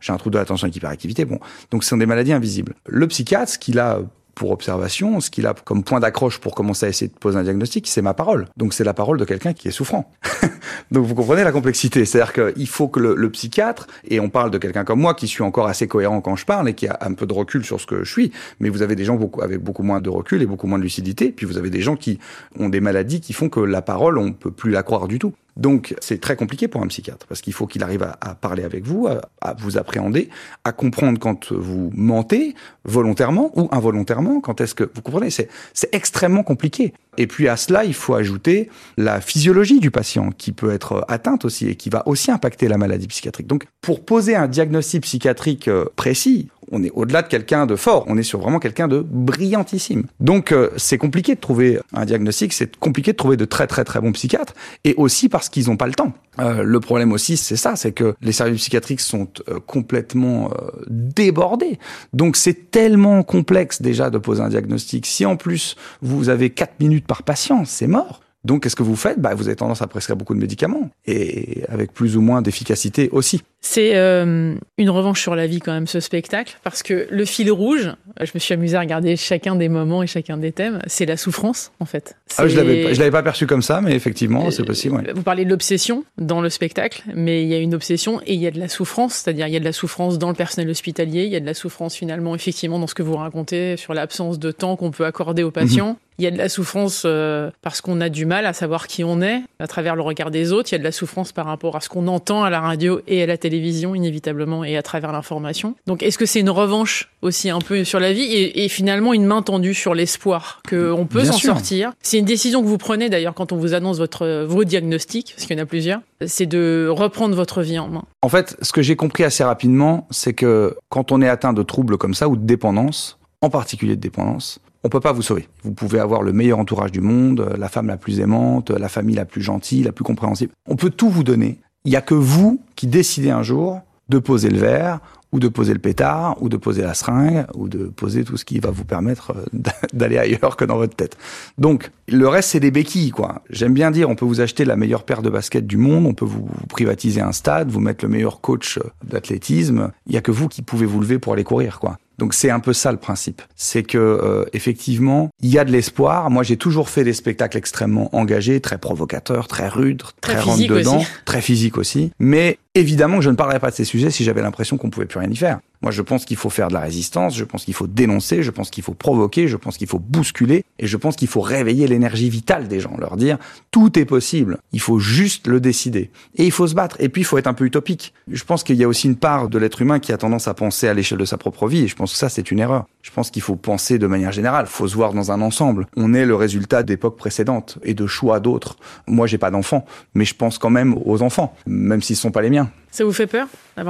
J'ai 0.00 0.12
un 0.12 0.16
trou 0.18 0.28
de 0.28 0.36
l'attention 0.36 0.59
avec 0.66 0.76
hyperactivité. 0.76 1.24
Bon, 1.24 1.38
donc 1.70 1.84
ce 1.84 1.90
sont 1.90 1.96
des 1.96 2.06
maladies 2.06 2.32
invisibles. 2.32 2.74
Le 2.86 3.06
psychiatre, 3.08 3.52
ce 3.52 3.58
qu'il 3.58 3.78
a 3.78 4.00
pour 4.40 4.52
observation, 4.52 5.20
ce 5.20 5.28
qu'il 5.28 5.46
a 5.46 5.52
comme 5.52 5.84
point 5.84 6.00
d'accroche 6.00 6.38
pour 6.38 6.54
commencer 6.54 6.86
à 6.86 6.88
essayer 6.88 7.08
de 7.08 7.18
poser 7.18 7.38
un 7.38 7.42
diagnostic, 7.42 7.86
c'est 7.86 8.00
ma 8.00 8.14
parole. 8.14 8.48
Donc 8.56 8.72
c'est 8.72 8.84
la 8.84 8.94
parole 8.94 9.18
de 9.18 9.26
quelqu'un 9.26 9.52
qui 9.52 9.68
est 9.68 9.70
souffrant. 9.70 10.10
Donc 10.90 11.04
vous 11.04 11.14
comprenez 11.14 11.44
la 11.44 11.52
complexité. 11.52 12.06
C'est-à-dire 12.06 12.32
qu'il 12.32 12.66
faut 12.66 12.88
que 12.88 13.00
le, 13.00 13.30
psychiatre, 13.30 13.86
et 14.08 14.18
on 14.18 14.30
parle 14.30 14.50
de 14.50 14.56
quelqu'un 14.56 14.84
comme 14.84 14.98
moi 14.98 15.12
qui 15.12 15.28
suis 15.28 15.42
encore 15.42 15.66
assez 15.66 15.86
cohérent 15.86 16.22
quand 16.22 16.36
je 16.36 16.46
parle 16.46 16.70
et 16.70 16.74
qui 16.74 16.88
a 16.88 16.96
un 17.02 17.12
peu 17.12 17.26
de 17.26 17.34
recul 17.34 17.66
sur 17.66 17.82
ce 17.82 17.86
que 17.86 18.02
je 18.02 18.10
suis, 18.10 18.32
mais 18.60 18.70
vous 18.70 18.80
avez 18.80 18.96
des 18.96 19.04
gens 19.04 19.16
beaucoup, 19.16 19.42
avec 19.42 19.60
beaucoup 19.60 19.82
moins 19.82 20.00
de 20.00 20.08
recul 20.08 20.40
et 20.40 20.46
beaucoup 20.46 20.66
moins 20.66 20.78
de 20.78 20.84
lucidité, 20.84 21.32
puis 21.32 21.44
vous 21.44 21.58
avez 21.58 21.68
des 21.68 21.82
gens 21.82 21.96
qui 21.96 22.18
ont 22.58 22.70
des 22.70 22.80
maladies 22.80 23.20
qui 23.20 23.34
font 23.34 23.50
que 23.50 23.60
la 23.60 23.82
parole, 23.82 24.16
on 24.16 24.32
peut 24.32 24.50
plus 24.50 24.70
la 24.70 24.82
croire 24.82 25.06
du 25.06 25.18
tout. 25.18 25.34
Donc 25.56 25.94
c'est 26.00 26.20
très 26.20 26.36
compliqué 26.36 26.68
pour 26.68 26.82
un 26.82 26.86
psychiatre 26.86 27.26
parce 27.26 27.40
qu'il 27.40 27.52
faut 27.52 27.66
qu'il 27.66 27.82
arrive 27.82 28.02
à, 28.02 28.34
parler 28.34 28.64
avec 28.64 28.84
vous, 28.84 29.08
à, 29.08 29.54
vous 29.54 29.78
appréhender, 29.78 30.28
à 30.64 30.72
comprendre 30.72 31.18
quand 31.18 31.52
vous 31.52 31.90
mentez 31.94 32.54
volontairement 32.84 33.50
ou 33.58 33.68
involontairement. 33.72 34.40
Quand 34.40 34.60
est-ce 34.60 34.74
que 34.74 34.90
vous 34.94 35.02
comprenez 35.02 35.30
C'est 35.30 35.48
extrêmement 35.92 36.42
compliqué. 36.42 36.92
Et 37.18 37.26
puis 37.26 37.48
à 37.48 37.56
cela, 37.56 37.84
il 37.84 37.94
faut 37.94 38.14
ajouter 38.14 38.70
la 38.96 39.20
physiologie 39.20 39.80
du 39.80 39.90
patient 39.90 40.30
qui 40.30 40.52
peut 40.52 40.72
être 40.72 41.04
atteinte 41.08 41.44
aussi 41.44 41.68
et 41.68 41.74
qui 41.74 41.90
va 41.90 42.06
aussi 42.06 42.30
impacter 42.30 42.68
la 42.68 42.78
maladie 42.78 43.08
psychiatrique. 43.08 43.46
Donc 43.46 43.66
pour 43.80 44.04
poser 44.04 44.36
un 44.36 44.48
diagnostic 44.48 45.02
psychiatrique 45.02 45.68
euh, 45.68 45.84
précis, 45.96 46.48
on 46.70 46.82
est 46.82 46.90
au-delà 46.94 47.22
de 47.22 47.28
quelqu'un 47.28 47.66
de 47.66 47.76
fort, 47.76 48.04
on 48.06 48.16
est 48.16 48.22
sur 48.22 48.40
vraiment 48.40 48.58
quelqu'un 48.58 48.88
de 48.88 49.04
brillantissime. 49.06 50.04
Donc 50.20 50.52
euh, 50.52 50.70
c'est 50.76 50.98
compliqué 50.98 51.34
de 51.34 51.40
trouver 51.40 51.80
un 51.92 52.04
diagnostic, 52.04 52.52
c'est 52.52 52.76
compliqué 52.76 53.12
de 53.12 53.16
trouver 53.16 53.36
de 53.36 53.44
très 53.44 53.66
très 53.66 53.84
très 53.84 54.00
bons 54.00 54.12
psychiatres, 54.12 54.54
et 54.84 54.94
aussi 54.96 55.28
parce 55.28 55.48
qu'ils 55.48 55.66
n'ont 55.66 55.76
pas 55.76 55.86
le 55.86 55.94
temps. 55.94 56.12
Euh, 56.38 56.62
le 56.62 56.80
problème 56.80 57.12
aussi, 57.12 57.36
c'est 57.36 57.56
ça, 57.56 57.76
c'est 57.76 57.92
que 57.92 58.14
les 58.22 58.32
services 58.32 58.60
psychiatriques 58.60 59.00
sont 59.00 59.28
euh, 59.48 59.58
complètement 59.66 60.50
débordés. 60.88 61.78
Donc 62.12 62.36
c'est 62.36 62.70
tellement 62.70 63.22
complexe 63.22 63.82
déjà 63.82 64.10
de 64.10 64.18
poser 64.18 64.42
un 64.42 64.48
diagnostic. 64.48 65.06
Si 65.06 65.26
en 65.26 65.36
plus 65.36 65.76
vous 66.02 66.28
avez 66.28 66.50
4 66.50 66.80
minutes 66.80 67.06
par 67.06 67.22
patient, 67.22 67.64
c'est 67.64 67.86
mort. 67.86 68.20
Donc, 68.44 68.62
qu'est-ce 68.62 68.76
que 68.76 68.82
vous 68.82 68.96
faites? 68.96 69.20
Bah, 69.20 69.34
Vous 69.34 69.48
avez 69.48 69.56
tendance 69.56 69.82
à 69.82 69.86
prescrire 69.86 70.16
beaucoup 70.16 70.34
de 70.34 70.40
médicaments, 70.40 70.90
et 71.06 71.62
avec 71.68 71.92
plus 71.92 72.16
ou 72.16 72.20
moins 72.20 72.42
d'efficacité 72.42 73.08
aussi. 73.12 73.42
C'est 73.60 73.96
euh, 73.96 74.54
une 74.78 74.90
revanche 74.90 75.20
sur 75.20 75.34
la 75.34 75.46
vie 75.46 75.60
quand 75.60 75.72
même 75.72 75.86
ce 75.86 76.00
spectacle, 76.00 76.58
parce 76.62 76.82
que 76.82 77.06
le 77.10 77.24
fil 77.26 77.50
rouge, 77.52 77.92
je 78.18 78.30
me 78.32 78.38
suis 78.38 78.54
amusé 78.54 78.76
à 78.76 78.80
regarder 78.80 79.16
chacun 79.16 79.54
des 79.54 79.68
moments 79.68 80.02
et 80.02 80.06
chacun 80.06 80.38
des 80.38 80.52
thèmes, 80.52 80.80
c'est 80.86 81.04
la 81.04 81.18
souffrance 81.18 81.70
en 81.78 81.84
fait. 81.84 82.16
Ah, 82.38 82.48
je 82.48 82.56
l'avais, 82.56 82.94
l'avais 82.94 83.10
pas 83.10 83.22
perçu 83.22 83.46
comme 83.46 83.60
ça, 83.60 83.82
mais 83.82 83.94
effectivement, 83.94 84.50
c'est 84.50 84.64
possible. 84.64 85.12
Vous 85.14 85.22
parlez 85.22 85.44
de 85.44 85.50
l'obsession 85.50 86.04
dans 86.16 86.40
le 86.40 86.48
spectacle, 86.48 87.02
mais 87.14 87.42
il 87.42 87.48
y 87.48 87.54
a 87.54 87.58
une 87.58 87.74
obsession 87.74 88.22
et 88.26 88.32
il 88.32 88.40
y 88.40 88.46
a 88.46 88.50
de 88.50 88.58
la 88.58 88.68
souffrance, 88.68 89.14
c'est-à-dire 89.14 89.46
il 89.46 89.52
y 89.52 89.56
a 89.56 89.60
de 89.60 89.64
la 89.64 89.72
souffrance 89.72 90.18
dans 90.18 90.28
le 90.28 90.34
personnel 90.34 90.70
hospitalier, 90.70 91.24
il 91.24 91.30
y 91.30 91.36
a 91.36 91.40
de 91.40 91.46
la 91.46 91.54
souffrance 91.54 91.94
finalement 91.94 92.34
effectivement 92.34 92.78
dans 92.78 92.86
ce 92.86 92.94
que 92.94 93.02
vous 93.02 93.16
racontez 93.16 93.76
sur 93.76 93.92
l'absence 93.92 94.38
de 94.38 94.52
temps 94.52 94.76
qu'on 94.76 94.90
peut 94.90 95.04
accorder 95.04 95.42
aux 95.42 95.50
patients. 95.50 95.98
Il 96.20 96.24
y 96.24 96.26
a 96.26 96.30
de 96.30 96.36
la 96.36 96.50
souffrance 96.50 97.04
euh, 97.06 97.50
parce 97.62 97.80
qu'on 97.80 97.98
a 98.02 98.10
du 98.10 98.26
mal 98.26 98.44
à 98.44 98.52
savoir 98.52 98.88
qui 98.88 99.04
on 99.04 99.22
est 99.22 99.40
à 99.58 99.66
travers 99.66 99.96
le 99.96 100.02
regard 100.02 100.30
des 100.30 100.52
autres. 100.52 100.68
Il 100.70 100.72
y 100.72 100.74
a 100.74 100.78
de 100.78 100.84
la 100.84 100.92
souffrance 100.92 101.32
par 101.32 101.46
rapport 101.46 101.76
à 101.76 101.80
ce 101.80 101.88
qu'on 101.88 102.08
entend 102.08 102.44
à 102.44 102.50
la 102.50 102.60
radio 102.60 103.00
et 103.06 103.22
à 103.22 103.26
la 103.26 103.38
télévision, 103.38 103.94
inévitablement, 103.94 104.62
et 104.62 104.76
à 104.76 104.82
travers 104.82 105.12
l'information. 105.12 105.76
Donc, 105.86 106.02
est-ce 106.02 106.18
que 106.18 106.26
c'est 106.26 106.40
une 106.40 106.50
revanche 106.50 107.10
aussi 107.22 107.48
un 107.48 107.60
peu 107.60 107.84
sur 107.84 108.00
la 108.00 108.12
vie 108.12 108.24
et, 108.24 108.66
et 108.66 108.68
finalement 108.68 109.14
une 109.14 109.24
main 109.24 109.40
tendue 109.40 109.72
sur 109.72 109.94
l'espoir 109.94 110.60
qu'on 110.68 111.06
peut 111.06 111.24
s'en 111.24 111.38
sortir? 111.38 111.94
C'est 112.02 112.18
une 112.18 112.26
décision 112.26 112.60
que 112.60 112.66
vous 112.66 112.76
prenez 112.76 113.08
d'ailleurs 113.08 113.32
quand 113.32 113.52
on 113.52 113.56
vous 113.56 113.72
annonce 113.72 113.96
votre, 113.96 114.44
vos 114.44 114.64
diagnostics, 114.64 115.32
parce 115.34 115.46
qu'il 115.46 115.56
y 115.56 115.58
en 115.58 115.62
a 115.62 115.66
plusieurs, 115.66 116.02
c'est 116.26 116.44
de 116.44 116.86
reprendre 116.90 117.34
votre 117.34 117.62
vie 117.62 117.78
en 117.78 117.88
main. 117.88 118.04
En 118.20 118.28
fait, 118.28 118.58
ce 118.60 118.72
que 118.72 118.82
j'ai 118.82 118.94
compris 118.94 119.24
assez 119.24 119.42
rapidement, 119.42 120.06
c'est 120.10 120.34
que 120.34 120.76
quand 120.90 121.12
on 121.12 121.22
est 121.22 121.28
atteint 121.30 121.54
de 121.54 121.62
troubles 121.62 121.96
comme 121.96 122.12
ça 122.12 122.28
ou 122.28 122.36
de 122.36 122.44
dépendance, 122.44 123.18
en 123.40 123.48
particulier 123.48 123.96
de 123.96 124.02
dépendance, 124.02 124.60
on 124.84 124.88
peut 124.88 125.00
pas 125.00 125.12
vous 125.12 125.22
sauver. 125.22 125.48
Vous 125.62 125.72
pouvez 125.72 125.98
avoir 125.98 126.22
le 126.22 126.32
meilleur 126.32 126.58
entourage 126.58 126.92
du 126.92 127.00
monde, 127.00 127.54
la 127.58 127.68
femme 127.68 127.86
la 127.86 127.96
plus 127.96 128.20
aimante, 128.20 128.70
la 128.70 128.88
famille 128.88 129.16
la 129.16 129.24
plus 129.24 129.42
gentille, 129.42 129.82
la 129.82 129.92
plus 129.92 130.04
compréhensible. 130.04 130.52
On 130.66 130.76
peut 130.76 130.90
tout 130.90 131.10
vous 131.10 131.24
donner. 131.24 131.58
Il 131.84 131.92
y 131.92 131.96
a 131.96 132.00
que 132.00 132.14
vous 132.14 132.60
qui 132.76 132.86
décidez 132.86 133.30
un 133.30 133.42
jour 133.42 133.80
de 134.08 134.18
poser 134.18 134.50
le 134.50 134.58
verre 134.58 135.00
ou 135.32 135.38
de 135.38 135.48
poser 135.48 135.72
le 135.72 135.78
pétard, 135.78 136.36
ou 136.42 136.48
de 136.48 136.56
poser 136.56 136.82
la 136.82 136.94
seringue, 136.94 137.46
ou 137.54 137.68
de 137.68 137.84
poser 137.84 138.24
tout 138.24 138.36
ce 138.36 138.44
qui 138.44 138.58
va 138.58 138.70
vous 138.70 138.84
permettre 138.84 139.32
euh, 139.36 139.60
d'aller 139.92 140.18
ailleurs 140.18 140.56
que 140.56 140.64
dans 140.64 140.76
votre 140.76 140.94
tête. 140.94 141.16
Donc, 141.58 141.90
le 142.08 142.26
reste, 142.26 142.50
c'est 142.50 142.60
des 142.60 142.70
béquilles, 142.70 143.10
quoi. 143.10 143.42
J'aime 143.50 143.72
bien 143.72 143.90
dire, 143.90 144.10
on 144.10 144.16
peut 144.16 144.24
vous 144.24 144.40
acheter 144.40 144.64
la 144.64 144.76
meilleure 144.76 145.04
paire 145.04 145.22
de 145.22 145.30
baskets 145.30 145.66
du 145.66 145.76
monde, 145.76 146.06
on 146.06 146.14
peut 146.14 146.24
vous, 146.24 146.48
privatiser 146.68 147.20
un 147.20 147.32
stade, 147.32 147.70
vous 147.70 147.80
mettre 147.80 148.04
le 148.04 148.10
meilleur 148.10 148.40
coach 148.40 148.80
d'athlétisme. 149.04 149.92
Il 150.06 150.14
y 150.14 150.16
a 150.16 150.20
que 150.20 150.32
vous 150.32 150.48
qui 150.48 150.62
pouvez 150.62 150.86
vous 150.86 151.00
lever 151.00 151.18
pour 151.18 151.32
aller 151.32 151.44
courir, 151.44 151.78
quoi. 151.78 151.98
Donc 152.20 152.34
c'est 152.34 152.50
un 152.50 152.60
peu 152.60 152.74
ça 152.74 152.92
le 152.92 152.98
principe. 152.98 153.40
C'est 153.56 153.82
que 153.82 153.96
euh, 153.96 154.44
effectivement, 154.52 155.30
il 155.42 155.48
y 155.48 155.58
a 155.58 155.64
de 155.64 155.72
l'espoir. 155.72 156.28
Moi, 156.30 156.42
j'ai 156.42 156.58
toujours 156.58 156.90
fait 156.90 157.02
des 157.02 157.14
spectacles 157.14 157.56
extrêmement 157.56 158.14
engagés, 158.14 158.60
très 158.60 158.76
provocateurs, 158.76 159.48
très 159.48 159.68
rudes, 159.68 160.02
très, 160.20 160.34
très 160.34 160.40
rentre 160.42 160.66
dedans, 160.66 161.02
très 161.24 161.40
physiques 161.40 161.78
aussi. 161.78 162.12
Mais 162.18 162.58
évidemment 162.74 163.18
que 163.18 163.24
je 163.24 163.30
ne 163.30 163.36
parlerais 163.36 163.60
pas 163.60 163.70
de 163.70 163.74
ces 163.74 163.84
sujets 163.84 164.10
si 164.10 164.24
j'avais 164.24 164.42
l'impression 164.42 164.76
qu'on 164.76 164.90
pouvait 164.90 165.06
plus 165.06 165.18
rien 165.18 165.30
y 165.30 165.36
faire. 165.36 165.60
Moi, 165.82 165.92
je 165.92 166.02
pense 166.02 166.26
qu'il 166.26 166.36
faut 166.36 166.50
faire 166.50 166.68
de 166.68 166.74
la 166.74 166.80
résistance, 166.80 167.34
je 167.34 167.44
pense 167.44 167.64
qu'il 167.64 167.72
faut 167.72 167.86
dénoncer, 167.86 168.42
je 168.42 168.50
pense 168.50 168.68
qu'il 168.68 168.84
faut 168.84 168.92
provoquer, 168.92 169.48
je 169.48 169.56
pense 169.56 169.78
qu'il 169.78 169.86
faut 169.86 169.98
bousculer, 169.98 170.62
et 170.78 170.86
je 170.86 170.96
pense 170.98 171.16
qu'il 171.16 171.28
faut 171.28 171.40
réveiller 171.40 171.86
l'énergie 171.86 172.28
vitale 172.28 172.68
des 172.68 172.80
gens, 172.80 172.94
leur 172.98 173.16
dire 173.16 173.38
tout 173.70 173.98
est 173.98 174.04
possible, 174.04 174.58
il 174.72 174.80
faut 174.80 174.98
juste 174.98 175.46
le 175.46 175.58
décider. 175.58 176.10
Et 176.36 176.44
il 176.44 176.50
faut 176.50 176.66
se 176.66 176.74
battre, 176.74 176.96
et 177.00 177.08
puis 177.08 177.22
il 177.22 177.24
faut 177.24 177.38
être 177.38 177.46
un 177.46 177.54
peu 177.54 177.64
utopique. 177.64 178.12
Je 178.30 178.44
pense 178.44 178.62
qu'il 178.62 178.76
y 178.76 178.84
a 178.84 178.88
aussi 178.88 179.06
une 179.06 179.16
part 179.16 179.48
de 179.48 179.58
l'être 179.58 179.80
humain 179.80 180.00
qui 180.00 180.12
a 180.12 180.18
tendance 180.18 180.48
à 180.48 180.54
penser 180.54 180.86
à 180.86 180.92
l'échelle 180.92 181.18
de 181.18 181.24
sa 181.24 181.38
propre 181.38 181.66
vie, 181.66 181.84
et 181.84 181.88
je 181.88 181.96
pense 181.96 182.12
que 182.12 182.18
ça, 182.18 182.28
c'est 182.28 182.50
une 182.50 182.58
erreur. 182.58 182.86
Je 183.00 183.10
pense 183.10 183.30
qu'il 183.30 183.40
faut 183.40 183.56
penser 183.56 183.98
de 183.98 184.06
manière 184.06 184.32
générale, 184.32 184.66
faut 184.66 184.86
se 184.86 184.94
voir 184.94 185.14
dans 185.14 185.32
un 185.32 185.40
ensemble. 185.40 185.86
On 185.96 186.12
est 186.12 186.26
le 186.26 186.34
résultat 186.34 186.82
d'époques 186.82 187.16
précédentes 187.16 187.78
et 187.82 187.94
de 187.94 188.06
choix 188.06 188.38
d'autres. 188.38 188.76
Moi, 189.06 189.26
j'ai 189.26 189.38
pas 189.38 189.50
d'enfants, 189.50 189.86
mais 190.14 190.26
je 190.26 190.34
pense 190.34 190.58
quand 190.58 190.68
même 190.68 190.94
aux 191.06 191.22
enfants, 191.22 191.54
même 191.66 192.02
s'ils 192.02 192.16
sont 192.16 192.30
pas 192.30 192.42
les 192.42 192.50
miens. 192.50 192.59
Ça 192.90 193.04
vous 193.04 193.12
fait 193.12 193.26
peur? 193.26 193.46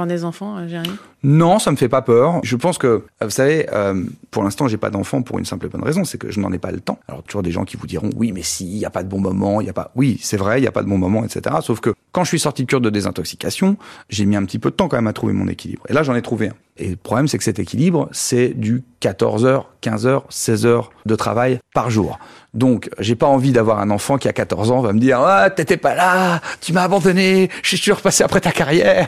Des 0.07 0.25
enfants, 0.25 0.57
euh, 0.57 0.83
Non, 1.23 1.59
ça 1.59 1.71
me 1.71 1.75
fait 1.75 1.89
pas 1.89 2.01
peur. 2.01 2.39
Je 2.43 2.55
pense 2.55 2.77
que, 2.77 2.87
euh, 2.87 3.01
vous 3.21 3.29
savez, 3.29 3.67
euh, 3.71 4.03
pour 4.31 4.43
l'instant, 4.43 4.67
j'ai 4.67 4.77
pas 4.77 4.89
d'enfants 4.89 5.21
pour 5.21 5.39
une 5.39 5.45
simple 5.45 5.65
et 5.65 5.69
bonne 5.69 5.83
raison, 5.83 6.03
c'est 6.03 6.17
que 6.17 6.31
je 6.31 6.39
n'en 6.39 6.51
ai 6.51 6.57
pas 6.57 6.71
le 6.71 6.79
temps. 6.79 6.99
Alors 7.07 7.23
toujours 7.23 7.43
des 7.43 7.51
gens 7.51 7.65
qui 7.65 7.77
vous 7.77 7.87
diront, 7.87 8.09
oui, 8.15 8.31
mais 8.31 8.41
si, 8.41 8.65
il 8.65 8.77
y 8.77 8.85
a 8.85 8.89
pas 8.89 9.03
de 9.03 9.09
bon 9.09 9.19
moment, 9.19 9.61
il 9.61 9.67
y 9.67 9.69
a 9.69 9.73
pas. 9.73 9.91
Oui, 9.95 10.17
c'est 10.21 10.37
vrai, 10.37 10.59
il 10.59 10.63
y 10.63 10.67
a 10.67 10.71
pas 10.71 10.83
de 10.83 10.89
bon 10.89 10.97
moment, 10.97 11.23
etc. 11.23 11.55
Sauf 11.61 11.79
que 11.79 11.93
quand 12.11 12.23
je 12.23 12.29
suis 12.29 12.39
sorti 12.39 12.63
de 12.63 12.67
cure 12.67 12.81
de 12.81 12.89
désintoxication, 12.89 13.77
j'ai 14.09 14.25
mis 14.25 14.35
un 14.35 14.45
petit 14.45 14.59
peu 14.59 14.71
de 14.71 14.75
temps 14.75 14.87
quand 14.87 14.97
même 14.97 15.07
à 15.07 15.13
trouver 15.13 15.33
mon 15.33 15.47
équilibre. 15.47 15.83
Et 15.89 15.93
là, 15.93 16.03
j'en 16.03 16.15
ai 16.15 16.21
trouvé 16.21 16.49
un. 16.49 16.53
Et 16.77 16.89
le 16.89 16.95
problème, 16.95 17.27
c'est 17.27 17.37
que 17.37 17.43
cet 17.43 17.59
équilibre, 17.59 18.09
c'est 18.11 18.49
du 18.49 18.83
14 19.01 19.45
heures, 19.45 19.69
15 19.81 20.07
heures, 20.07 20.25
16 20.29 20.65
heures 20.65 20.91
de 21.05 21.15
travail 21.15 21.59
par 21.73 21.89
jour. 21.89 22.17
Donc, 22.53 22.89
j'ai 22.99 23.15
pas 23.15 23.27
envie 23.27 23.51
d'avoir 23.51 23.79
un 23.79 23.89
enfant 23.91 24.17
qui 24.17 24.27
a 24.27 24.33
14 24.33 24.71
ans 24.71 24.81
va 24.81 24.91
me 24.91 24.99
dire 24.99 25.19
ah 25.21 25.49
t'étais 25.49 25.77
pas 25.77 25.95
là, 25.95 26.41
tu 26.59 26.73
m'as 26.73 26.83
abandonné, 26.83 27.49
je 27.63 27.75
suis 27.75 27.91
repassé 27.91 28.23
après 28.23 28.41
ta 28.41 28.51
carrière, 28.51 29.07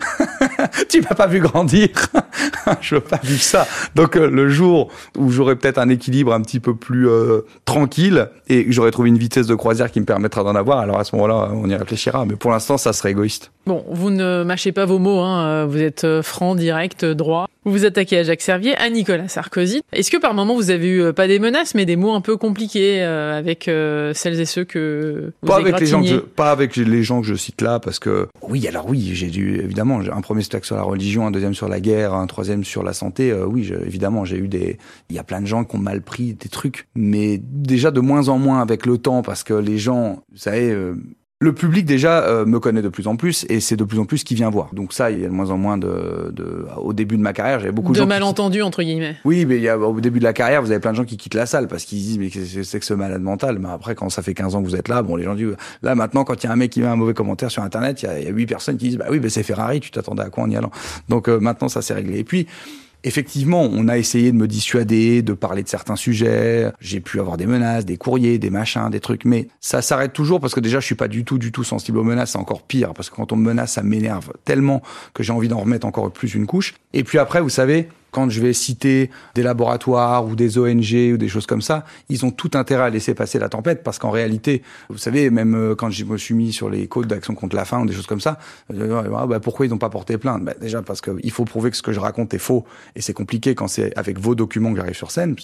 tu 0.88 1.00
m'as 1.00 1.14
pas 1.14 1.26
vu 1.26 1.40
grandir, 1.40 1.88
je 2.80 2.96
veux 2.96 3.00
pas 3.00 3.20
vivre 3.22 3.42
ça. 3.42 3.66
Donc 3.94 4.16
euh, 4.16 4.30
le 4.30 4.48
jour 4.48 4.90
où 5.16 5.30
j'aurai 5.30 5.56
peut-être 5.56 5.78
un 5.78 5.88
équilibre 5.88 6.32
un 6.32 6.40
petit 6.40 6.60
peu 6.60 6.74
plus 6.74 7.08
euh, 7.08 7.42
tranquille 7.64 8.28
et 8.48 8.66
j'aurai 8.70 8.90
trouvé 8.90 9.08
une 9.08 9.18
vitesse 9.18 9.46
de 9.46 9.54
croisière 9.54 9.90
qui 9.90 10.00
me 10.00 10.06
permettra 10.06 10.42
d'en 10.44 10.54
avoir, 10.54 10.78
alors 10.78 10.98
à 10.98 11.04
ce 11.04 11.14
moment-là 11.16 11.50
on 11.52 11.68
y 11.68 11.74
réfléchira. 11.74 12.24
Mais 12.26 12.36
pour 12.36 12.50
l'instant 12.50 12.78
ça 12.78 12.92
serait 12.92 13.10
égoïste. 13.10 13.50
Bon, 13.66 13.84
vous 13.90 14.10
ne 14.10 14.42
mâchez 14.42 14.72
pas 14.72 14.84
vos 14.84 14.98
mots, 14.98 15.20
hein. 15.20 15.66
vous 15.66 15.78
êtes 15.78 16.04
euh, 16.04 16.22
franc, 16.22 16.54
direct, 16.54 17.04
droit. 17.04 17.46
Vous 17.64 17.70
vous 17.70 17.84
attaquez 17.84 18.18
à 18.18 18.22
Jacques 18.24 18.42
Servier, 18.42 18.74
à 18.74 18.90
Nicolas 18.90 19.28
Sarkozy. 19.28 19.82
Est-ce 19.92 20.10
que 20.10 20.16
par 20.16 20.34
moment 20.34 20.56
vous 20.56 20.70
avez 20.70 20.88
eu 20.88 21.00
euh, 21.00 21.12
pas 21.12 21.28
des 21.28 21.38
menaces, 21.38 21.76
mais 21.76 21.86
des 21.86 21.94
mots 21.94 22.12
un 22.12 22.20
peu 22.20 22.36
compliqués 22.36 23.02
euh, 23.02 23.38
avec 23.38 23.68
euh, 23.68 24.12
celles 24.14 24.40
et 24.40 24.46
ceux 24.46 24.64
que 24.64 25.32
vous 25.42 25.48
pas 25.48 25.58
avec 25.58 25.78
les 25.78 25.86
gens 25.86 26.02
que 26.02 26.08
je, 26.08 26.16
pas 26.16 26.50
avec 26.50 26.74
les 26.74 27.02
gens 27.04 27.20
que 27.20 27.26
je 27.28 27.36
cite 27.36 27.60
là, 27.60 27.78
parce 27.78 28.00
que 28.00 28.26
oui, 28.42 28.66
alors 28.66 28.88
oui, 28.88 29.10
j'ai 29.14 29.28
dû 29.28 29.60
évidemment 29.60 30.00
un 30.00 30.20
premier 30.22 30.42
spectacle 30.42 30.66
sur 30.66 30.76
la 30.76 30.82
religion, 30.82 31.28
un 31.28 31.30
deuxième 31.30 31.54
sur 31.54 31.68
la 31.68 31.80
guerre, 31.80 32.14
un 32.14 32.26
troisième 32.26 32.64
sur 32.64 32.82
la 32.82 32.94
santé. 32.94 33.32
oui, 33.32 33.72
évidemment, 33.86 34.24
j'ai 34.24 34.38
eu 34.38 34.48
des, 34.48 34.78
il 35.08 35.14
y 35.14 35.20
a 35.20 35.24
plein 35.24 35.40
de 35.40 35.46
gens 35.46 35.62
qui 35.62 35.76
ont 35.76 35.78
mal 35.78 36.02
pris 36.02 36.34
des 36.34 36.48
trucs, 36.48 36.88
mais 36.96 37.38
déjà 37.40 37.92
de 37.92 38.00
moins 38.00 38.28
en 38.28 38.38
moins 38.38 38.60
avec 38.60 38.86
le 38.86 38.98
temps, 38.98 39.22
parce 39.22 39.44
que 39.44 39.54
les 39.54 39.78
gens, 39.78 40.24
vous 40.32 40.38
savez 40.38 40.76
le 41.42 41.52
public 41.52 41.84
déjà 41.84 42.22
euh, 42.22 42.46
me 42.46 42.60
connaît 42.60 42.82
de 42.82 42.88
plus 42.88 43.08
en 43.08 43.16
plus 43.16 43.44
et 43.48 43.58
c'est 43.58 43.74
de 43.74 43.82
plus 43.82 43.98
en 43.98 44.04
plus 44.04 44.22
qui 44.22 44.36
vient 44.36 44.48
voir. 44.48 44.72
Donc 44.72 44.92
ça, 44.92 45.10
il 45.10 45.20
y 45.20 45.24
a 45.24 45.28
de 45.28 45.32
moins 45.32 45.50
en 45.50 45.58
moins 45.58 45.76
de, 45.76 46.30
de 46.32 46.66
au 46.76 46.92
début 46.92 47.16
de 47.16 47.22
ma 47.22 47.32
carrière, 47.32 47.58
j'avais 47.58 47.72
beaucoup 47.72 47.92
de, 47.92 47.98
de 47.98 48.04
malentendus 48.04 48.62
entre 48.62 48.84
guillemets. 48.84 49.16
Oui, 49.24 49.44
mais 49.44 49.56
il 49.56 49.62
y 49.62 49.68
a, 49.68 49.76
au 49.76 50.00
début 50.00 50.20
de 50.20 50.24
la 50.24 50.32
carrière, 50.32 50.62
vous 50.62 50.70
avez 50.70 50.78
plein 50.78 50.92
de 50.92 50.96
gens 50.96 51.04
qui 51.04 51.16
quittent 51.16 51.34
la 51.34 51.46
salle 51.46 51.66
parce 51.66 51.84
qu'ils 51.84 51.98
disent 51.98 52.18
mais 52.18 52.30
c'est 52.30 52.78
que 52.78 52.86
ce 52.86 52.94
malade 52.94 53.22
mental? 53.22 53.58
Mais 53.58 53.70
après, 53.70 53.96
quand 53.96 54.08
ça 54.08 54.22
fait 54.22 54.34
15 54.34 54.54
ans 54.54 54.62
que 54.62 54.68
vous 54.68 54.76
êtes 54.76 54.86
là, 54.86 55.02
bon, 55.02 55.16
les 55.16 55.24
gens 55.24 55.34
disent 55.34 55.56
là 55.82 55.96
maintenant, 55.96 56.22
quand 56.22 56.44
il 56.44 56.46
y 56.46 56.48
a 56.48 56.52
un 56.52 56.56
mec 56.56 56.70
qui 56.70 56.80
met 56.80 56.86
un 56.86 56.94
mauvais 56.94 57.14
commentaire 57.14 57.50
sur 57.50 57.64
internet, 57.64 58.02
il 58.02 58.24
y 58.24 58.28
a, 58.28 58.30
huit 58.30 58.46
personnes 58.46 58.76
qui 58.76 58.90
disent 58.90 58.98
bah 58.98 59.06
oui, 59.10 59.18
mais 59.20 59.28
c'est 59.28 59.42
Ferrari, 59.42 59.80
tu 59.80 59.90
t'attendais 59.90 60.22
à 60.22 60.30
quoi 60.30 60.44
en 60.44 60.50
y 60.50 60.56
allant? 60.56 60.70
Donc 61.08 61.28
euh, 61.28 61.40
maintenant, 61.40 61.68
ça 61.68 61.82
s'est 61.82 61.94
réglé. 61.94 62.20
Et 62.20 62.24
puis 62.24 62.46
Effectivement, 63.04 63.62
on 63.62 63.88
a 63.88 63.98
essayé 63.98 64.30
de 64.30 64.36
me 64.36 64.46
dissuader, 64.46 65.22
de 65.22 65.32
parler 65.32 65.62
de 65.64 65.68
certains 65.68 65.96
sujets. 65.96 66.70
J'ai 66.80 67.00
pu 67.00 67.18
avoir 67.18 67.36
des 67.36 67.46
menaces, 67.46 67.84
des 67.84 67.96
courriers, 67.96 68.38
des 68.38 68.50
machins, 68.50 68.88
des 68.90 69.00
trucs, 69.00 69.24
mais 69.24 69.48
ça 69.60 69.82
s'arrête 69.82 70.12
toujours 70.12 70.40
parce 70.40 70.54
que 70.54 70.60
déjà, 70.60 70.78
je 70.78 70.86
suis 70.86 70.94
pas 70.94 71.08
du 71.08 71.24
tout, 71.24 71.38
du 71.38 71.50
tout 71.50 71.64
sensible 71.64 71.98
aux 71.98 72.04
menaces. 72.04 72.32
C'est 72.32 72.38
encore 72.38 72.62
pire 72.62 72.94
parce 72.94 73.10
que 73.10 73.16
quand 73.16 73.32
on 73.32 73.36
me 73.36 73.44
menace, 73.44 73.72
ça 73.72 73.82
m'énerve 73.82 74.32
tellement 74.44 74.82
que 75.14 75.22
j'ai 75.22 75.32
envie 75.32 75.48
d'en 75.48 75.58
remettre 75.58 75.86
encore 75.86 76.12
plus 76.12 76.34
une 76.34 76.46
couche. 76.46 76.74
Et 76.92 77.02
puis 77.02 77.18
après, 77.18 77.40
vous 77.40 77.48
savez, 77.48 77.88
quand 78.12 78.30
je 78.30 78.40
vais 78.40 78.52
citer 78.52 79.10
des 79.34 79.42
laboratoires 79.42 80.26
ou 80.26 80.36
des 80.36 80.58
ONG 80.58 81.14
ou 81.14 81.16
des 81.16 81.28
choses 81.28 81.46
comme 81.46 81.62
ça, 81.62 81.84
ils 82.08 82.24
ont 82.24 82.30
tout 82.30 82.50
intérêt 82.54 82.84
à 82.84 82.90
laisser 82.90 83.14
passer 83.14 83.38
la 83.38 83.48
tempête 83.48 83.82
parce 83.82 83.98
qu'en 83.98 84.10
réalité, 84.10 84.62
vous 84.88 84.98
savez, 84.98 85.30
même 85.30 85.54
euh, 85.54 85.74
quand 85.74 85.90
je 85.90 86.04
me 86.04 86.18
suis 86.18 86.34
mis 86.34 86.52
sur 86.52 86.70
les 86.70 86.86
côtes 86.86 87.08
d'action 87.08 87.34
contre 87.34 87.56
la 87.56 87.64
faim 87.64 87.80
ou 87.80 87.86
des 87.86 87.94
choses 87.94 88.06
comme 88.06 88.20
ça, 88.20 88.38
ah, 88.70 89.26
bah, 89.26 89.40
pourquoi 89.40 89.66
ils 89.66 89.70
n'ont 89.70 89.78
pas 89.78 89.88
porté 89.88 90.18
plainte? 90.18 90.44
Bah, 90.44 90.52
Déjà 90.60 90.82
parce 90.82 91.00
qu'il 91.00 91.30
faut 91.30 91.44
prouver 91.44 91.70
que 91.70 91.76
ce 91.76 91.82
que 91.82 91.92
je 91.92 92.00
raconte 92.00 92.34
est 92.34 92.38
faux 92.38 92.64
et 92.94 93.00
c'est 93.00 93.14
compliqué 93.14 93.54
quand 93.54 93.66
c'est 93.66 93.96
avec 93.96 94.18
vos 94.20 94.34
documents 94.34 94.72
que 94.72 94.76
j'arrive 94.76 94.94
sur 94.94 95.10
scène. 95.10 95.34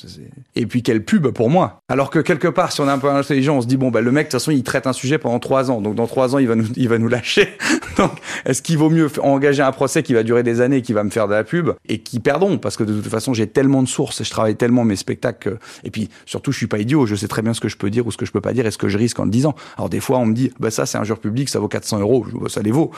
Et 0.55 0.67
puis 0.67 0.83
quelle 0.83 1.05
pub 1.05 1.29
pour 1.29 1.49
moi 1.49 1.81
Alors 1.89 2.11
que 2.11 2.19
quelque 2.19 2.49
part, 2.49 2.73
si 2.73 2.83
on 2.83 2.87
est 2.87 2.91
un 2.91 2.99
peu 2.99 3.09
intelligent, 3.11 3.57
on 3.57 3.61
se 3.63 3.67
dit 3.67 3.79
bon 3.79 3.91
bah 3.91 4.03
le 4.03 4.13
mec 4.13 4.27
de 4.27 4.31
toute 4.31 4.41
façon 4.41 4.51
il 4.51 4.63
traite 4.63 4.87
un 4.87 4.93
sujet 4.93 5.17
pendant 5.17 5.39
trois 5.39 5.71
ans, 5.71 5.81
donc 5.81 5.95
dans 5.95 6.07
trois 6.07 6.35
ans 6.35 6.39
il 6.39 6.47
va 6.47 6.55
nous 6.55 6.67
il 6.77 6.89
va 6.89 6.99
nous 6.99 7.09
lâcher. 7.09 7.49
donc 7.97 8.13
est-ce 8.45 8.61
qu'il 8.61 8.77
vaut 8.77 8.91
mieux 8.91 9.11
engager 9.23 9.63
un 9.63 9.73
procès 9.73 10.03
qui 10.03 10.13
va 10.13 10.23
durer 10.23 10.43
des 10.43 10.61
années, 10.61 10.83
qui 10.83 10.93
va 10.93 11.03
me 11.03 11.11
faire 11.11 11.29
de 11.29 11.33
la 11.33 11.45
pub 11.45 11.71
et 11.89 12.01
qui 12.01 12.21
perdons 12.21 12.58
parce 12.59 12.77
que 12.77 12.85
de 12.85 12.95
toute 12.95 13.11
façon 13.11 13.35
j'ai 13.35 13.47
tellement 13.47 13.83
de 13.83 13.89
sources 13.89 14.23
je 14.23 14.31
travaille 14.31 14.57
tellement 14.57 14.85
mes 14.85 14.97
spectacles 14.97 15.59
et 15.85 15.91
puis 15.91 16.09
surtout 16.27 16.53
je 16.53 16.59
suis 16.59 16.67
pas 16.67 16.79
idiot, 16.79 17.07
je 17.07 17.15
sais 17.15 17.29
très 17.29 17.43
bien 17.43 17.55
ce 17.55 17.61
que 17.61 17.69
je 17.69 17.77
peux 17.77 17.91
dire 17.91 18.07
ou 18.07 18.13
ce 18.13 18.17
que 18.17 18.27
je 18.27 18.33
peux 18.33 18.41
pas 18.41 18.53
dire 18.53 18.67
et 18.67 18.71
ce 18.71 18.79
que 18.79 18.89
je 18.89 18.99
risque 18.99 19.19
en 19.21 19.25
le 19.25 19.31
disant. 19.31 19.55
Alors 19.77 19.89
des 19.89 20.01
fois 20.01 20.19
on 20.19 20.27
me 20.27 20.35
dit 20.35 20.53
bah 20.61 20.71
ça 20.71 20.87
c'est 20.87 20.99
un 20.99 21.05
jeu 21.05 21.15
public, 21.17 21.49
ça 21.49 21.59
vaut 21.59 21.69
400 21.69 22.01
euros, 22.01 22.27
bah, 22.35 22.49
ça 22.49 22.63
les 22.63 22.71
vaut. 22.71 22.91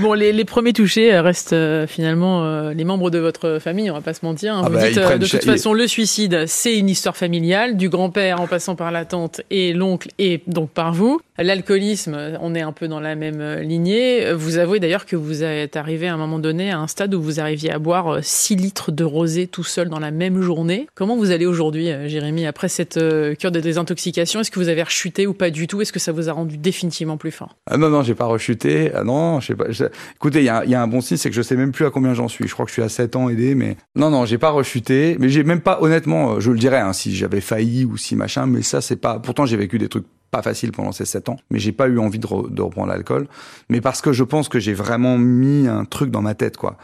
bon 0.00 0.12
les, 0.14 0.32
les, 0.32 0.44
premiers 0.44 0.72
touchés 0.72 1.14
euh, 1.14 1.22
restent 1.22 1.52
euh, 1.52 1.86
finalement 1.86 2.44
euh, 2.44 2.72
les 2.72 2.84
membres 2.84 3.10
de 3.10 3.18
votre 3.18 3.58
famille, 3.60 3.90
on 3.90 3.94
va 3.94 4.00
pas 4.00 4.14
se 4.14 4.24
mentir. 4.24 4.54
Hein. 4.54 4.62
Ah 4.64 4.68
Vous 4.68 4.74
bah, 4.74 4.88
dites 4.88 4.98
de 4.98 5.26
toute 5.26 5.44
façon 5.44 5.72
le 5.72 5.86
suicide 5.86 6.44
c'est 6.46 6.76
une 6.76 6.88
histoire 6.88 7.16
familiale, 7.16 7.76
du 7.76 7.88
grand-père 7.88 8.40
en 8.40 8.46
passant 8.46 8.76
par 8.76 8.90
la 8.90 9.04
tante 9.04 9.40
et 9.50 9.72
l'oncle 9.72 10.08
et 10.18 10.42
donc 10.46 10.70
par 10.70 10.92
vous. 10.92 11.20
L'alcoolisme, 11.38 12.38
on 12.40 12.54
est 12.54 12.62
un 12.62 12.72
peu 12.72 12.88
dans 12.88 13.00
la 13.00 13.14
même 13.14 13.60
lignée. 13.60 14.32
Vous 14.32 14.56
avouez 14.56 14.80
d'ailleurs 14.80 15.04
que 15.04 15.16
vous 15.16 15.42
êtes 15.42 15.76
arrivé 15.76 16.08
à 16.08 16.14
un 16.14 16.16
moment 16.16 16.38
donné 16.38 16.70
à 16.70 16.78
un 16.78 16.86
stade 16.86 17.14
où 17.14 17.20
vous 17.20 17.35
arriviez 17.40 17.70
à 17.70 17.78
boire 17.78 18.18
6 18.22 18.54
euh, 18.54 18.56
litres 18.56 18.92
de 18.92 19.04
rosé 19.04 19.46
tout 19.46 19.64
seul 19.64 19.88
dans 19.88 19.98
la 19.98 20.10
même 20.10 20.40
journée. 20.40 20.86
Comment 20.94 21.16
vous 21.16 21.30
allez 21.30 21.46
aujourd'hui, 21.46 21.90
euh, 21.90 22.08
Jérémy, 22.08 22.46
après 22.46 22.68
cette 22.68 22.96
euh, 22.96 23.34
cure 23.34 23.50
de 23.50 23.60
désintoxication 23.60 24.40
Est-ce 24.40 24.50
que 24.50 24.58
vous 24.58 24.68
avez 24.68 24.82
rechuté 24.82 25.26
ou 25.26 25.34
pas 25.34 25.50
du 25.50 25.66
tout? 25.66 25.80
Est-ce 25.80 25.92
que 25.92 25.98
ça 25.98 26.12
vous 26.12 26.28
a 26.28 26.32
rendu 26.32 26.56
définitivement 26.56 27.16
plus 27.16 27.30
fort? 27.30 27.56
Ah 27.70 27.76
Non, 27.76 27.88
non, 27.88 28.02
j'ai 28.02 28.14
pas 28.14 28.26
rechuté. 28.26 28.90
Ah 28.94 29.04
non, 29.04 29.40
je 29.40 29.48
sais 29.48 29.54
pas. 29.54 29.66
Écoutez, 30.14 30.40
il 30.40 30.44
y, 30.44 30.70
y 30.70 30.74
a, 30.74 30.82
un 30.82 30.86
bon 30.88 31.00
signe, 31.00 31.16
c'est 31.16 31.30
que 31.30 31.36
je 31.36 31.42
sais 31.42 31.56
même 31.56 31.72
plus 31.72 31.86
à 31.86 31.90
combien 31.90 32.14
j'en 32.14 32.28
suis. 32.28 32.46
Je 32.46 32.52
crois 32.52 32.64
que 32.64 32.70
je 32.70 32.74
suis 32.74 32.82
à 32.82 32.88
7 32.88 33.16
ans 33.16 33.28
aidé, 33.28 33.54
mais 33.54 33.76
non, 33.94 34.10
non, 34.10 34.24
j'ai 34.24 34.38
pas 34.38 34.50
rechuté. 34.50 35.16
Mais 35.18 35.28
j'ai 35.28 35.44
même 35.44 35.60
pas, 35.60 35.78
honnêtement, 35.80 36.40
je 36.40 36.50
le 36.50 36.58
dirais, 36.58 36.80
hein, 36.80 36.92
si 36.92 37.14
j'avais 37.14 37.40
failli 37.40 37.84
ou 37.84 37.96
si 37.96 38.16
machin, 38.16 38.46
mais 38.46 38.62
ça, 38.62 38.80
c'est 38.80 38.96
pas. 38.96 39.18
Pourtant, 39.18 39.46
j'ai 39.46 39.56
vécu 39.56 39.78
des 39.78 39.88
trucs 39.88 40.06
pas 40.36 40.42
facile 40.42 40.70
pendant 40.70 40.92
ces 40.92 41.06
sept 41.06 41.30
ans, 41.30 41.36
mais 41.50 41.58
j'ai 41.58 41.72
pas 41.72 41.88
eu 41.88 41.98
envie 41.98 42.18
de, 42.18 42.26
reprendre 42.26 42.88
l'alcool, 42.88 43.26
mais 43.70 43.80
parce 43.80 44.02
que 44.02 44.12
je 44.12 44.22
pense 44.22 44.50
que 44.50 44.58
j'ai 44.58 44.74
vraiment 44.74 45.16
mis 45.16 45.66
un 45.66 45.86
truc 45.86 46.10
dans 46.10 46.20
ma 46.20 46.34
tête, 46.34 46.58
quoi. 46.58 46.76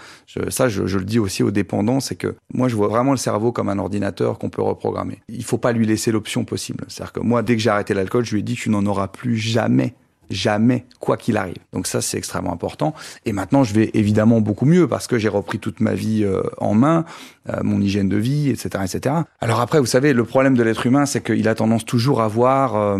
ça, 0.48 0.68
je, 0.68 0.82
le 0.82 1.04
dis 1.04 1.18
aussi 1.18 1.42
aux 1.42 1.50
dépendants, 1.50 2.00
c'est 2.00 2.14
que 2.14 2.34
moi, 2.54 2.68
je 2.68 2.76
vois 2.76 2.88
vraiment 2.88 3.10
le 3.10 3.18
cerveau 3.18 3.52
comme 3.52 3.68
un 3.68 3.78
ordinateur 3.78 4.38
qu'on 4.38 4.48
peut 4.48 4.62
reprogrammer. 4.62 5.20
Il 5.28 5.44
faut 5.44 5.58
pas 5.58 5.72
lui 5.72 5.86
laisser 5.86 6.12
l'option 6.12 6.44
possible. 6.44 6.84
C'est-à-dire 6.88 7.12
que 7.12 7.20
moi, 7.20 7.42
dès 7.42 7.56
que 7.56 7.62
j'ai 7.62 7.68
arrêté 7.68 7.92
l'alcool, 7.92 8.24
je 8.24 8.32
lui 8.32 8.40
ai 8.40 8.42
dit, 8.42 8.54
tu 8.54 8.70
n'en 8.70 8.86
auras 8.86 9.08
plus 9.08 9.36
jamais 9.36 9.94
jamais, 10.34 10.86
quoi 11.00 11.16
qu'il 11.16 11.36
arrive. 11.36 11.56
Donc 11.72 11.86
ça, 11.86 12.00
c'est 12.00 12.18
extrêmement 12.18 12.52
important. 12.52 12.94
Et 13.24 13.32
maintenant, 13.32 13.64
je 13.64 13.74
vais 13.74 13.90
évidemment 13.94 14.40
beaucoup 14.40 14.66
mieux 14.66 14.88
parce 14.88 15.06
que 15.06 15.18
j'ai 15.18 15.28
repris 15.28 15.58
toute 15.58 15.80
ma 15.80 15.94
vie 15.94 16.24
euh, 16.24 16.42
en 16.58 16.74
main, 16.74 17.04
euh, 17.48 17.60
mon 17.62 17.80
hygiène 17.80 18.08
de 18.08 18.16
vie, 18.16 18.50
etc., 18.50 18.84
etc. 18.84 19.14
Alors 19.40 19.60
après, 19.60 19.80
vous 19.80 19.86
savez, 19.86 20.12
le 20.12 20.24
problème 20.24 20.56
de 20.56 20.62
l'être 20.62 20.86
humain, 20.86 21.06
c'est 21.06 21.22
qu'il 21.22 21.48
a 21.48 21.54
tendance 21.54 21.84
toujours 21.84 22.20
à 22.22 22.28
voir 22.28 22.76
euh, 22.76 22.98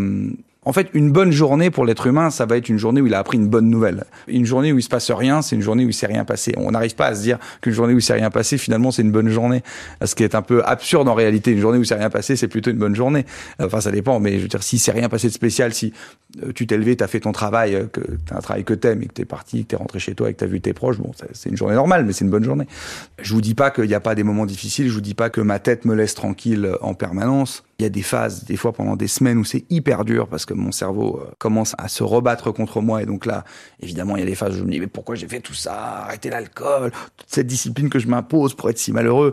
en 0.65 0.73
fait, 0.73 0.89
une 0.95 1.11
bonne 1.11 1.33
journée 1.33 1.71
pour 1.71 1.85
l'être 1.85 2.07
humain, 2.07 2.31
ça 2.31 2.47
va 2.47 2.57
être 2.57 2.69
une 2.69 2.79
journée 2.79 3.01
où 3.01 3.07
il 3.09 3.15
a 3.15 3.19
appris 3.19 3.37
une 3.37 3.49
bonne 3.49 3.69
nouvelle. 3.69 4.05
Une 4.29 4.47
journée 4.47 4.73
où 4.73 4.79
il 4.79 4.83
se 4.83 4.89
passe 4.89 5.11
rien, 5.11 5.43
c'est 5.43 5.57
une 5.57 5.63
journée 5.63 5.85
où 5.85 5.89
il 5.89 5.95
s'est 5.95 6.07
rien 6.07 6.25
passé. 6.25 6.55
On 6.57 6.71
n'arrive 6.71 6.95
pas 6.95 7.07
à 7.07 7.15
se 7.17 7.23
dire 7.23 7.39
qu'une 7.61 7.73
journée 7.73 7.95
où 7.95 7.99
il 7.99 8.03
s'est 8.03 8.13
rien 8.13 8.31
passé, 8.31 8.59
finalement, 8.59 8.93
c'est 8.93 9.03
une 9.03 9.11
bonne 9.11 9.29
journée. 9.29 9.63
Ce 10.05 10.15
qui 10.15 10.23
est 10.23 10.37
un 10.37 10.43
peu 10.43 10.63
absurde 10.65 11.09
en 11.09 11.15
réalité. 11.15 11.51
Une 11.51 11.59
journée 11.59 11.79
où 11.79 11.83
il 11.83 11.87
s'est 11.87 11.97
rien 11.97 12.11
passé, 12.11 12.37
c'est 12.37 12.47
plutôt 12.47 12.71
une 12.71 12.79
bonne 12.79 12.95
journée. 12.95 13.27
Enfin, 13.61 13.81
ça 13.81 13.91
dépend, 13.91 14.21
mais 14.21 14.37
je 14.37 14.43
veux 14.43 14.49
dire, 14.49 14.63
si 14.63 14.79
c'est 14.79 14.93
rien 14.93 15.09
passé 15.09 15.27
de 15.27 15.33
spécial, 15.33 15.75
si 15.75 15.93
euh, 16.45 16.53
tu 16.53 16.69
t'es 16.69 16.77
levé, 16.77 16.95
t'as 16.95 17.09
fait 17.09 17.21
ton 17.21 17.33
travail, 17.33 17.75
euh, 17.75 17.87
que 17.87 18.01
t'as 18.27 18.37
un 18.37 18.41
travail 18.41 18.63
que 18.63 18.75
t'aimes 18.75 19.03
et 19.03 19.07
que 19.07 19.15
t'es 19.15 19.25
parti, 19.25 19.65
que 19.65 19.71
t'es 19.71 19.77
rentré 19.77 19.99
chez 19.99 20.15
toi 20.15 20.31
et 20.31 20.35
que 20.35 20.39
t'as 20.39 20.47
vu 20.47 20.61
tes 20.61 20.75
proches, 20.75 20.99
bon, 20.99 21.11
c'est 21.33 21.49
une 21.49 21.57
journée 21.57 21.75
normale, 21.75 22.05
mais 22.05 22.13
c'est 22.13 22.25
une 22.25 22.31
bonne 22.31 22.45
journée. 22.45 22.69
Je 23.21 23.35
vous 23.35 23.41
dis 23.41 23.55
pas 23.55 23.73
qu'il 23.73 23.89
n'y 23.89 23.95
a 23.95 24.01
pas 24.01 24.15
des 24.15 24.23
moments 24.23 24.47
difficiles, 24.47 24.89
je 24.89 24.95
vous 24.95 25.01
dis 25.01 25.15
pas 25.15 25.29
que 25.29 25.41
ma 25.41 25.59
tête 25.59 25.85
me 25.87 25.95
laisse 25.95 26.15
tranquille 26.15 26.71
en 26.83 26.95
permanence. 26.95 27.65
Il 27.83 27.87
y 27.87 27.87
a 27.87 27.91
des 27.91 28.03
phases, 28.03 28.45
des 28.45 28.57
fois 28.57 28.73
pendant 28.73 28.95
des 28.95 29.09
semaines 29.09 29.39
où 29.39 29.45
c'est 29.45 29.65
hyper 29.69 30.05
dur 30.05 30.29
parce 30.29 30.47
que 30.47 30.55
mon 30.55 30.71
cerveau 30.71 31.21
euh, 31.21 31.33
commence 31.39 31.75
à 31.79 31.89
se 31.89 32.05
rebattre 32.05 32.53
contre 32.53 32.81
moi. 32.81 33.03
Et 33.03 33.07
donc 33.07 33.27
là, 33.27 33.43
évidemment, 33.81 34.15
il 34.17 34.21
y 34.21 34.23
a 34.23 34.27
des 34.27 34.37
phases 34.37 34.55
où 34.55 34.59
je 34.59 34.63
me 34.63 34.71
dis, 34.71 34.79
mais 34.79 34.87
pourquoi 34.87 35.17
j'ai 35.17 35.27
fait 35.27 35.41
tout 35.41 35.53
ça? 35.53 36.05
Arrêter 36.05 36.31
l'alcool, 36.31 36.93
toute 37.17 37.27
cette 37.29 37.49
discipline 37.49 37.91
que 37.91 37.99
je 37.99 38.07
m'impose 38.07 38.55
pour 38.55 38.71
être 38.71 38.79
si 38.79 38.93
malheureux. 38.93 39.33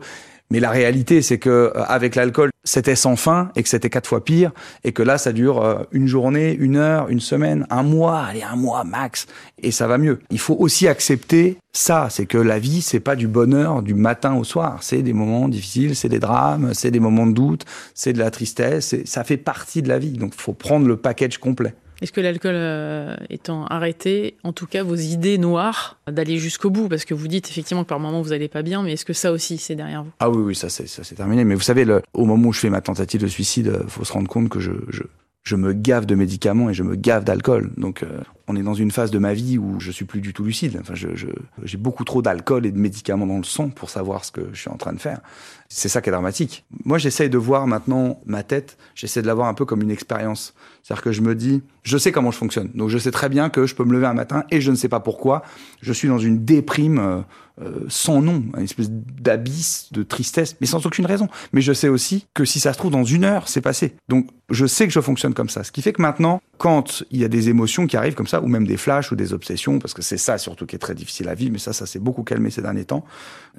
Mais 0.52 0.60
la 0.60 0.72
réalité, 0.72 1.22
c'est 1.22 1.38
que 1.38 1.50
euh, 1.50 1.84
avec 1.84 2.16
l'alcool, 2.16 2.50
c'était 2.64 2.96
sans 2.96 3.16
fin 3.16 3.52
et 3.56 3.64
que 3.64 3.70
c'était 3.70 3.90
quatre 3.90 4.08
fois 4.08 4.24
pire 4.24 4.52
et 4.84 4.92
que 4.92 5.04
là, 5.04 5.18
ça 5.18 5.32
dure 5.32 5.64
euh, 5.64 5.84
une 5.92 6.08
journée, 6.08 6.54
une 6.54 6.76
heure, 6.76 7.10
une 7.10 7.20
semaine, 7.20 7.68
un 7.70 7.84
mois, 7.84 8.22
allez, 8.22 8.42
un 8.42 8.56
mois 8.56 8.84
max 8.84 9.28
et 9.62 9.72
ça 9.72 9.88
va 9.88 9.98
mieux. 9.98 10.20
Il 10.32 10.40
faut 10.40 10.56
aussi 10.58 10.88
accepter 10.88 11.58
ça, 11.72 12.08
c'est 12.10 12.26
que 12.26 12.40
la 12.40 12.58
vie, 12.58 12.82
c'est 12.82 13.00
pas 13.00 13.16
du 13.16 13.28
bonheur 13.28 13.84
du 13.84 13.94
matin 13.94 14.36
au 14.36 14.44
soir. 14.44 14.80
C'est 14.82 15.04
des 15.04 15.14
moments 15.14 15.48
difficiles, 15.48 15.96
c'est 15.96 16.10
des 16.10 16.20
drames, 16.20 16.74
c'est 16.74 16.92
des 16.92 17.00
moments 17.00 17.28
de 17.28 17.34
doute, 17.34 17.66
c'est 17.94 18.14
de 18.14 18.20
la 18.20 18.32
tristesse, 18.32 18.96
ça 19.06 19.24
fait 19.24 19.38
partie 19.38 19.84
de 19.84 19.88
la 19.88 20.00
vie. 20.00 20.14
Donc, 20.14 20.34
faut 20.36 20.54
prendre 20.54 20.88
le 20.88 20.98
package 20.98 21.38
complet. 21.38 21.76
Est-ce 22.02 22.12
que 22.12 22.22
l'alcool 22.22 22.54
euh, 22.56 23.16
étant 23.30 23.66
arrêté, 23.66 24.36
en 24.44 24.54
tout 24.54 24.68
cas 24.68 24.84
vos 24.84 24.96
idées 24.96 25.38
noires 25.38 26.00
d'aller 26.08 26.38
jusqu'au 26.38 26.70
bout? 26.70 26.88
Parce 26.88 27.06
que 27.06 27.14
vous 27.14 27.28
dites 27.28 27.50
effectivement 27.50 27.84
que 27.84 27.90
par 27.90 28.00
moment 28.00 28.22
vous 28.22 28.30
n'allez 28.30 28.48
pas 28.48 28.62
bien, 28.62 28.84
mais 28.84 28.94
est-ce 28.94 29.06
que 29.06 29.14
ça 29.14 29.32
aussi 29.32 29.58
c'est 29.58 29.76
derrière 29.76 30.04
vous? 30.04 30.12
Ah 30.20 30.30
oui, 30.30 30.42
oui, 30.42 30.56
ça 30.56 30.70
c'est 30.70 31.16
terminé. 31.16 31.44
Mais 31.44 31.56
vous 31.56 31.62
savez, 31.62 31.86
au 32.14 32.26
moment 32.26 32.50
où 32.50 32.54
je 32.54 32.60
fais 32.60 32.70
ma 32.70 32.82
tentative 32.82 33.22
de 33.22 33.28
suicide, 33.28 33.80
il 33.84 33.90
faut 33.90 34.06
se 34.06 34.14
rendre 34.14 34.28
compte 34.28 34.50
que 34.50 34.60
je 34.60 35.56
me 35.56 35.74
gave 35.74 36.06
de 36.06 36.16
médicaments 36.16 36.70
et 36.70 36.74
je 36.74 36.84
me 36.84 36.96
gave 36.96 37.24
d'alcool. 37.24 37.72
Donc 37.78 38.04
euh, 38.04 38.20
on 38.50 38.56
est 38.56 38.64
dans 38.64 38.74
une 38.74 38.90
phase 38.90 39.12
de 39.12 39.20
ma 39.20 39.34
vie 39.34 39.60
où 39.60 39.80
je 39.80 39.92
suis 39.92 40.06
plus 40.06 40.22
du 40.22 40.34
tout 40.34 40.44
lucide. 40.44 40.80
Enfin, 40.82 40.96
j'ai 40.96 41.78
beaucoup 41.78 42.04
trop 42.04 42.24
d'alcool 42.24 42.66
et 42.66 42.72
de 42.72 42.80
médicaments 42.80 43.28
dans 43.28 43.38
le 43.38 43.44
sang 43.44 43.70
pour 43.70 43.92
savoir 43.92 44.26
ce 44.26 44.32
que 44.32 44.42
je 44.52 44.60
suis 44.60 44.72
en 44.72 44.78
train 44.78 44.92
de 44.92 45.00
faire. 45.00 45.22
C'est 45.70 45.88
ça 45.88 46.02
qui 46.02 46.10
est 46.10 46.12
dramatique. 46.12 46.66
Moi, 46.84 46.98
j'essaye 46.98 47.30
de 47.30 47.38
voir 47.38 47.68
maintenant 47.68 48.20
ma 48.26 48.42
tête, 48.42 48.78
j'essaie 48.96 49.22
de 49.22 49.28
la 49.28 49.36
voir 49.36 49.48
un 49.48 49.54
peu 49.54 49.66
comme 49.66 49.84
une 49.84 49.92
expérience. 49.92 50.56
C'est-à-dire 50.82 51.04
que 51.04 51.12
je 51.12 51.22
me 51.22 51.36
dis, 51.36 51.62
je 51.84 51.98
sais 52.00 52.12
comment 52.12 52.32
je 52.32 52.38
fonctionne. 52.38 52.72
Donc 52.74 52.90
je 52.90 52.98
sais 52.98 53.12
très 53.12 53.30
bien 53.30 53.50
que 53.50 53.68
je 53.68 53.76
peux 53.76 53.84
me 53.84 53.94
lever 53.94 54.08
un 54.08 54.14
matin 54.14 54.46
et 54.50 54.62
je 54.62 54.72
ne 54.72 54.76
sais 54.76 54.90
pas 54.90 55.00
pourquoi, 55.00 55.44
je 55.82 55.94
suis 55.94 56.08
dans 56.08 56.18
une 56.18 56.44
déprime 56.44 57.00
euh, 57.00 57.22
euh, 57.62 57.86
sans 57.90 58.22
nom, 58.22 58.44
une 58.58 58.64
espèce 58.64 58.90
d'abysse 58.90 59.90
de 59.92 60.04
tristesse, 60.04 60.56
mais 60.62 60.68
sans 60.68 60.86
aucune 60.86 61.06
raison. 61.06 61.28
Mais 61.52 61.62
je 61.62 61.74
sais 61.74 61.90
aussi 61.90 62.26
que 62.34 62.46
si 62.46 62.60
ça 62.60 62.74
se 62.74 62.78
trouve 62.78 62.92
dans 62.92 63.04
une 63.04 63.24
heure, 63.24 63.48
c'est 63.50 63.62
passé. 63.62 63.96
Donc 64.08 64.28
je 64.50 64.66
sais 64.66 64.88
que 64.88 64.94
je 64.94 65.02
fonctionne 65.02 65.34
comme 65.34 65.50
ça. 65.50 65.64
Ce 65.64 65.72
qui 65.72 65.82
fait 65.82 65.94
que 65.94 66.02
maintenant, 66.02 66.42
quand 66.58 67.04
il 67.12 67.20
y 67.20 67.26
a 67.26 67.28
des 67.28 67.50
émotions 67.50 67.86
qui 67.86 67.98
arrivent 67.98 68.16
comme 68.16 68.28
ça, 68.28 68.39
ou 68.42 68.48
même 68.48 68.66
des 68.66 68.78
flashs 68.78 69.12
ou 69.12 69.16
des 69.16 69.34
obsessions, 69.34 69.80
parce 69.80 69.94
que 69.94 70.02
c'est 70.02 70.18
ça 70.18 70.38
surtout 70.38 70.66
qui 70.66 70.76
est 70.76 70.80
très 70.80 70.96
difficile 70.96 71.30
à 71.30 71.36
vivre, 71.36 71.54
mais 71.54 71.60
ça, 71.60 71.74
ça 71.74 71.86
s'est 71.86 72.00
beaucoup 72.00 72.24
calmé 72.24 72.50
ces 72.50 72.62
derniers 72.62 72.86
temps. 72.86 73.04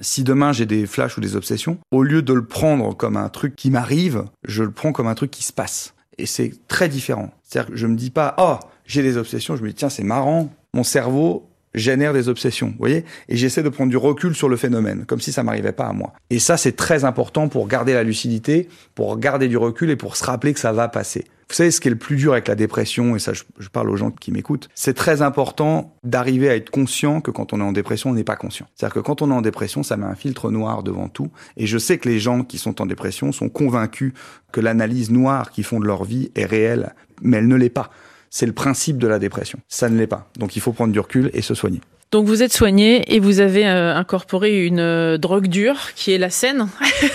Si 0.00 0.25
demain 0.25 0.52
j'ai 0.52 0.66
des 0.66 0.87
flashs 0.87 1.16
ou 1.16 1.20
des 1.20 1.37
obsessions, 1.37 1.78
au 1.90 2.02
lieu 2.02 2.22
de 2.22 2.32
le 2.32 2.44
prendre 2.44 2.96
comme 2.96 3.16
un 3.16 3.28
truc 3.28 3.56
qui 3.56 3.70
m'arrive, 3.70 4.25
je 4.46 4.62
le 4.62 4.70
prends 4.70 4.92
comme 4.92 5.06
un 5.06 5.14
truc 5.14 5.30
qui 5.30 5.42
se 5.42 5.52
passe. 5.52 5.94
Et 6.18 6.26
c'est 6.26 6.52
très 6.68 6.88
différent. 6.88 7.33
C'est-à-dire 7.42 7.70
que 7.70 7.76
je 7.76 7.87
me 7.87 7.96
dis 7.96 8.11
pas, 8.11 8.35
oh, 8.38 8.59
j'ai 8.85 9.02
des 9.02 9.16
obsessions, 9.16 9.57
je 9.57 9.62
me 9.62 9.68
dis, 9.68 9.74
tiens, 9.74 9.88
c'est 9.88 10.02
marrant, 10.05 10.52
mon 10.74 10.85
cerveau 10.85 11.49
génère 11.74 12.12
des 12.12 12.28
obsessions, 12.28 12.68
vous 12.68 12.78
voyez? 12.78 13.04
Et 13.28 13.37
j'essaie 13.37 13.62
de 13.62 13.68
prendre 13.68 13.90
du 13.90 13.96
recul 13.96 14.35
sur 14.35 14.48
le 14.48 14.56
phénomène, 14.56 15.04
comme 15.06 15.20
si 15.20 15.33
ça 15.33 15.42
m'arrivait 15.42 15.72
pas 15.72 15.87
à 15.87 15.92
moi. 15.92 16.12
Et 16.30 16.38
ça, 16.38 16.56
c'est 16.56 16.72
très 16.72 17.04
important 17.04 17.48
pour 17.48 17.68
garder 17.68 17.94
la 17.94 18.02
lucidité, 18.02 18.68
pour 18.94 19.18
garder 19.18 19.48
du 19.48 19.56
recul 19.56 19.90
et 19.90 19.96
pour 19.96 20.16
se 20.16 20.24
rappeler 20.24 20.52
que 20.54 20.61
ça 20.61 20.72
va 20.72 20.88
passer. 20.88 21.24
Vous 21.50 21.56
savez, 21.56 21.72
ce 21.72 21.80
qui 21.80 21.88
est 21.88 21.90
le 21.90 21.98
plus 21.98 22.14
dur 22.14 22.30
avec 22.30 22.46
la 22.46 22.54
dépression, 22.54 23.16
et 23.16 23.18
ça, 23.18 23.33
je, 23.33 23.68
parle 23.70 23.90
aux 23.90 23.96
gens 23.96 24.12
qui 24.12 24.30
m'écoutent, 24.30 24.68
c'est 24.76 24.94
très 24.94 25.20
important 25.20 25.96
d'arriver 26.04 26.48
à 26.48 26.54
être 26.54 26.70
conscient 26.70 27.20
que 27.20 27.33
quand 27.33 27.52
on 27.52 27.59
est 27.59 27.64
en 27.64 27.72
dépression, 27.72 28.11
on 28.11 28.14
n'est 28.14 28.22
pas 28.22 28.37
conscient. 28.37 28.68
C'est-à-dire 28.76 28.94
que 28.94 29.00
quand 29.00 29.20
on 29.20 29.33
est 29.33 29.35
en 29.35 29.42
dépression, 29.42 29.83
ça 29.83 29.96
met 29.96 30.06
un 30.06 30.14
filtre 30.14 30.52
noir 30.52 30.85
devant 30.85 31.09
tout. 31.09 31.33
Et 31.56 31.66
je 31.66 31.76
sais 31.76 31.98
que 31.98 32.09
les 32.09 32.20
gens 32.20 32.44
qui 32.44 32.56
sont 32.56 32.80
en 32.80 32.87
dépression 32.87 33.33
sont 33.33 33.48
convaincus 33.48 34.12
que 34.52 34.61
l'analyse 34.61 35.11
noire 35.11 35.50
qu'ils 35.50 35.64
font 35.64 35.80
de 35.80 35.87
leur 35.87 36.04
vie 36.04 36.30
est 36.37 36.44
réelle, 36.44 36.94
mais 37.20 37.38
elle 37.38 37.48
ne 37.48 37.56
l'est 37.56 37.68
pas. 37.68 37.90
C'est 38.31 38.47
le 38.47 38.53
principe 38.53 38.99
de 38.99 39.07
la 39.07 39.19
dépression. 39.19 39.59
Ça 39.69 39.88
ne 39.88 39.99
l'est 39.99 40.07
pas. 40.07 40.31
Donc 40.38 40.57
il 40.57 40.61
faut 40.61 40.73
prendre 40.73 40.93
du 40.93 41.01
recul 41.01 41.31
et 41.35 41.43
se 41.43 41.55
soigner. 41.55 41.81
Donc 42.11 42.27
vous 42.27 42.43
êtes 42.43 42.53
soigné 42.53 43.14
et 43.14 43.21
vous 43.21 43.38
avez 43.38 43.69
euh, 43.69 43.95
incorporé 43.95 44.66
une 44.66 44.81
euh, 44.81 45.16
drogue 45.16 45.47
dure 45.47 45.93
qui 45.95 46.11
est 46.11 46.19
la 46.19 46.29
scène 46.29 46.66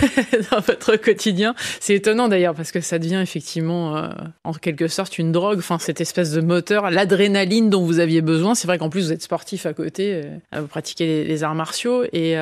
dans 0.52 0.62
votre 0.62 0.96
quotidien. 0.96 1.54
C'est 1.82 1.96
étonnant 1.96 2.30
d'ailleurs 2.30 2.56
parce 2.56 2.72
que 2.72 2.80
ça 2.80 2.98
devient 2.98 3.20
effectivement 3.22 3.98
euh, 3.98 4.08
en 4.46 4.54
quelque 4.54 4.88
sorte 4.88 5.18
une 5.18 5.34
drogue, 5.34 5.58
enfin 5.58 5.80
cette 5.80 6.00
espèce 6.00 6.32
de 6.32 6.40
moteur, 6.40 6.92
l'adrénaline 6.92 7.70
dont 7.70 7.84
vous 7.84 8.00
aviez 8.00 8.22
besoin. 8.22 8.56
C'est 8.56 8.68
vrai 8.68 8.78
qu'en 8.78 8.90
plus 8.90 9.08
vous 9.08 9.12
êtes 9.12 9.22
sportif 9.22 9.66
à 9.66 9.74
côté, 9.74 10.22
vous 10.58 10.68
pratiquez 10.68 11.06
les, 11.06 11.24
les, 11.26 11.44
arts 11.44 11.56
martiaux 11.56 12.06
et 12.14 12.38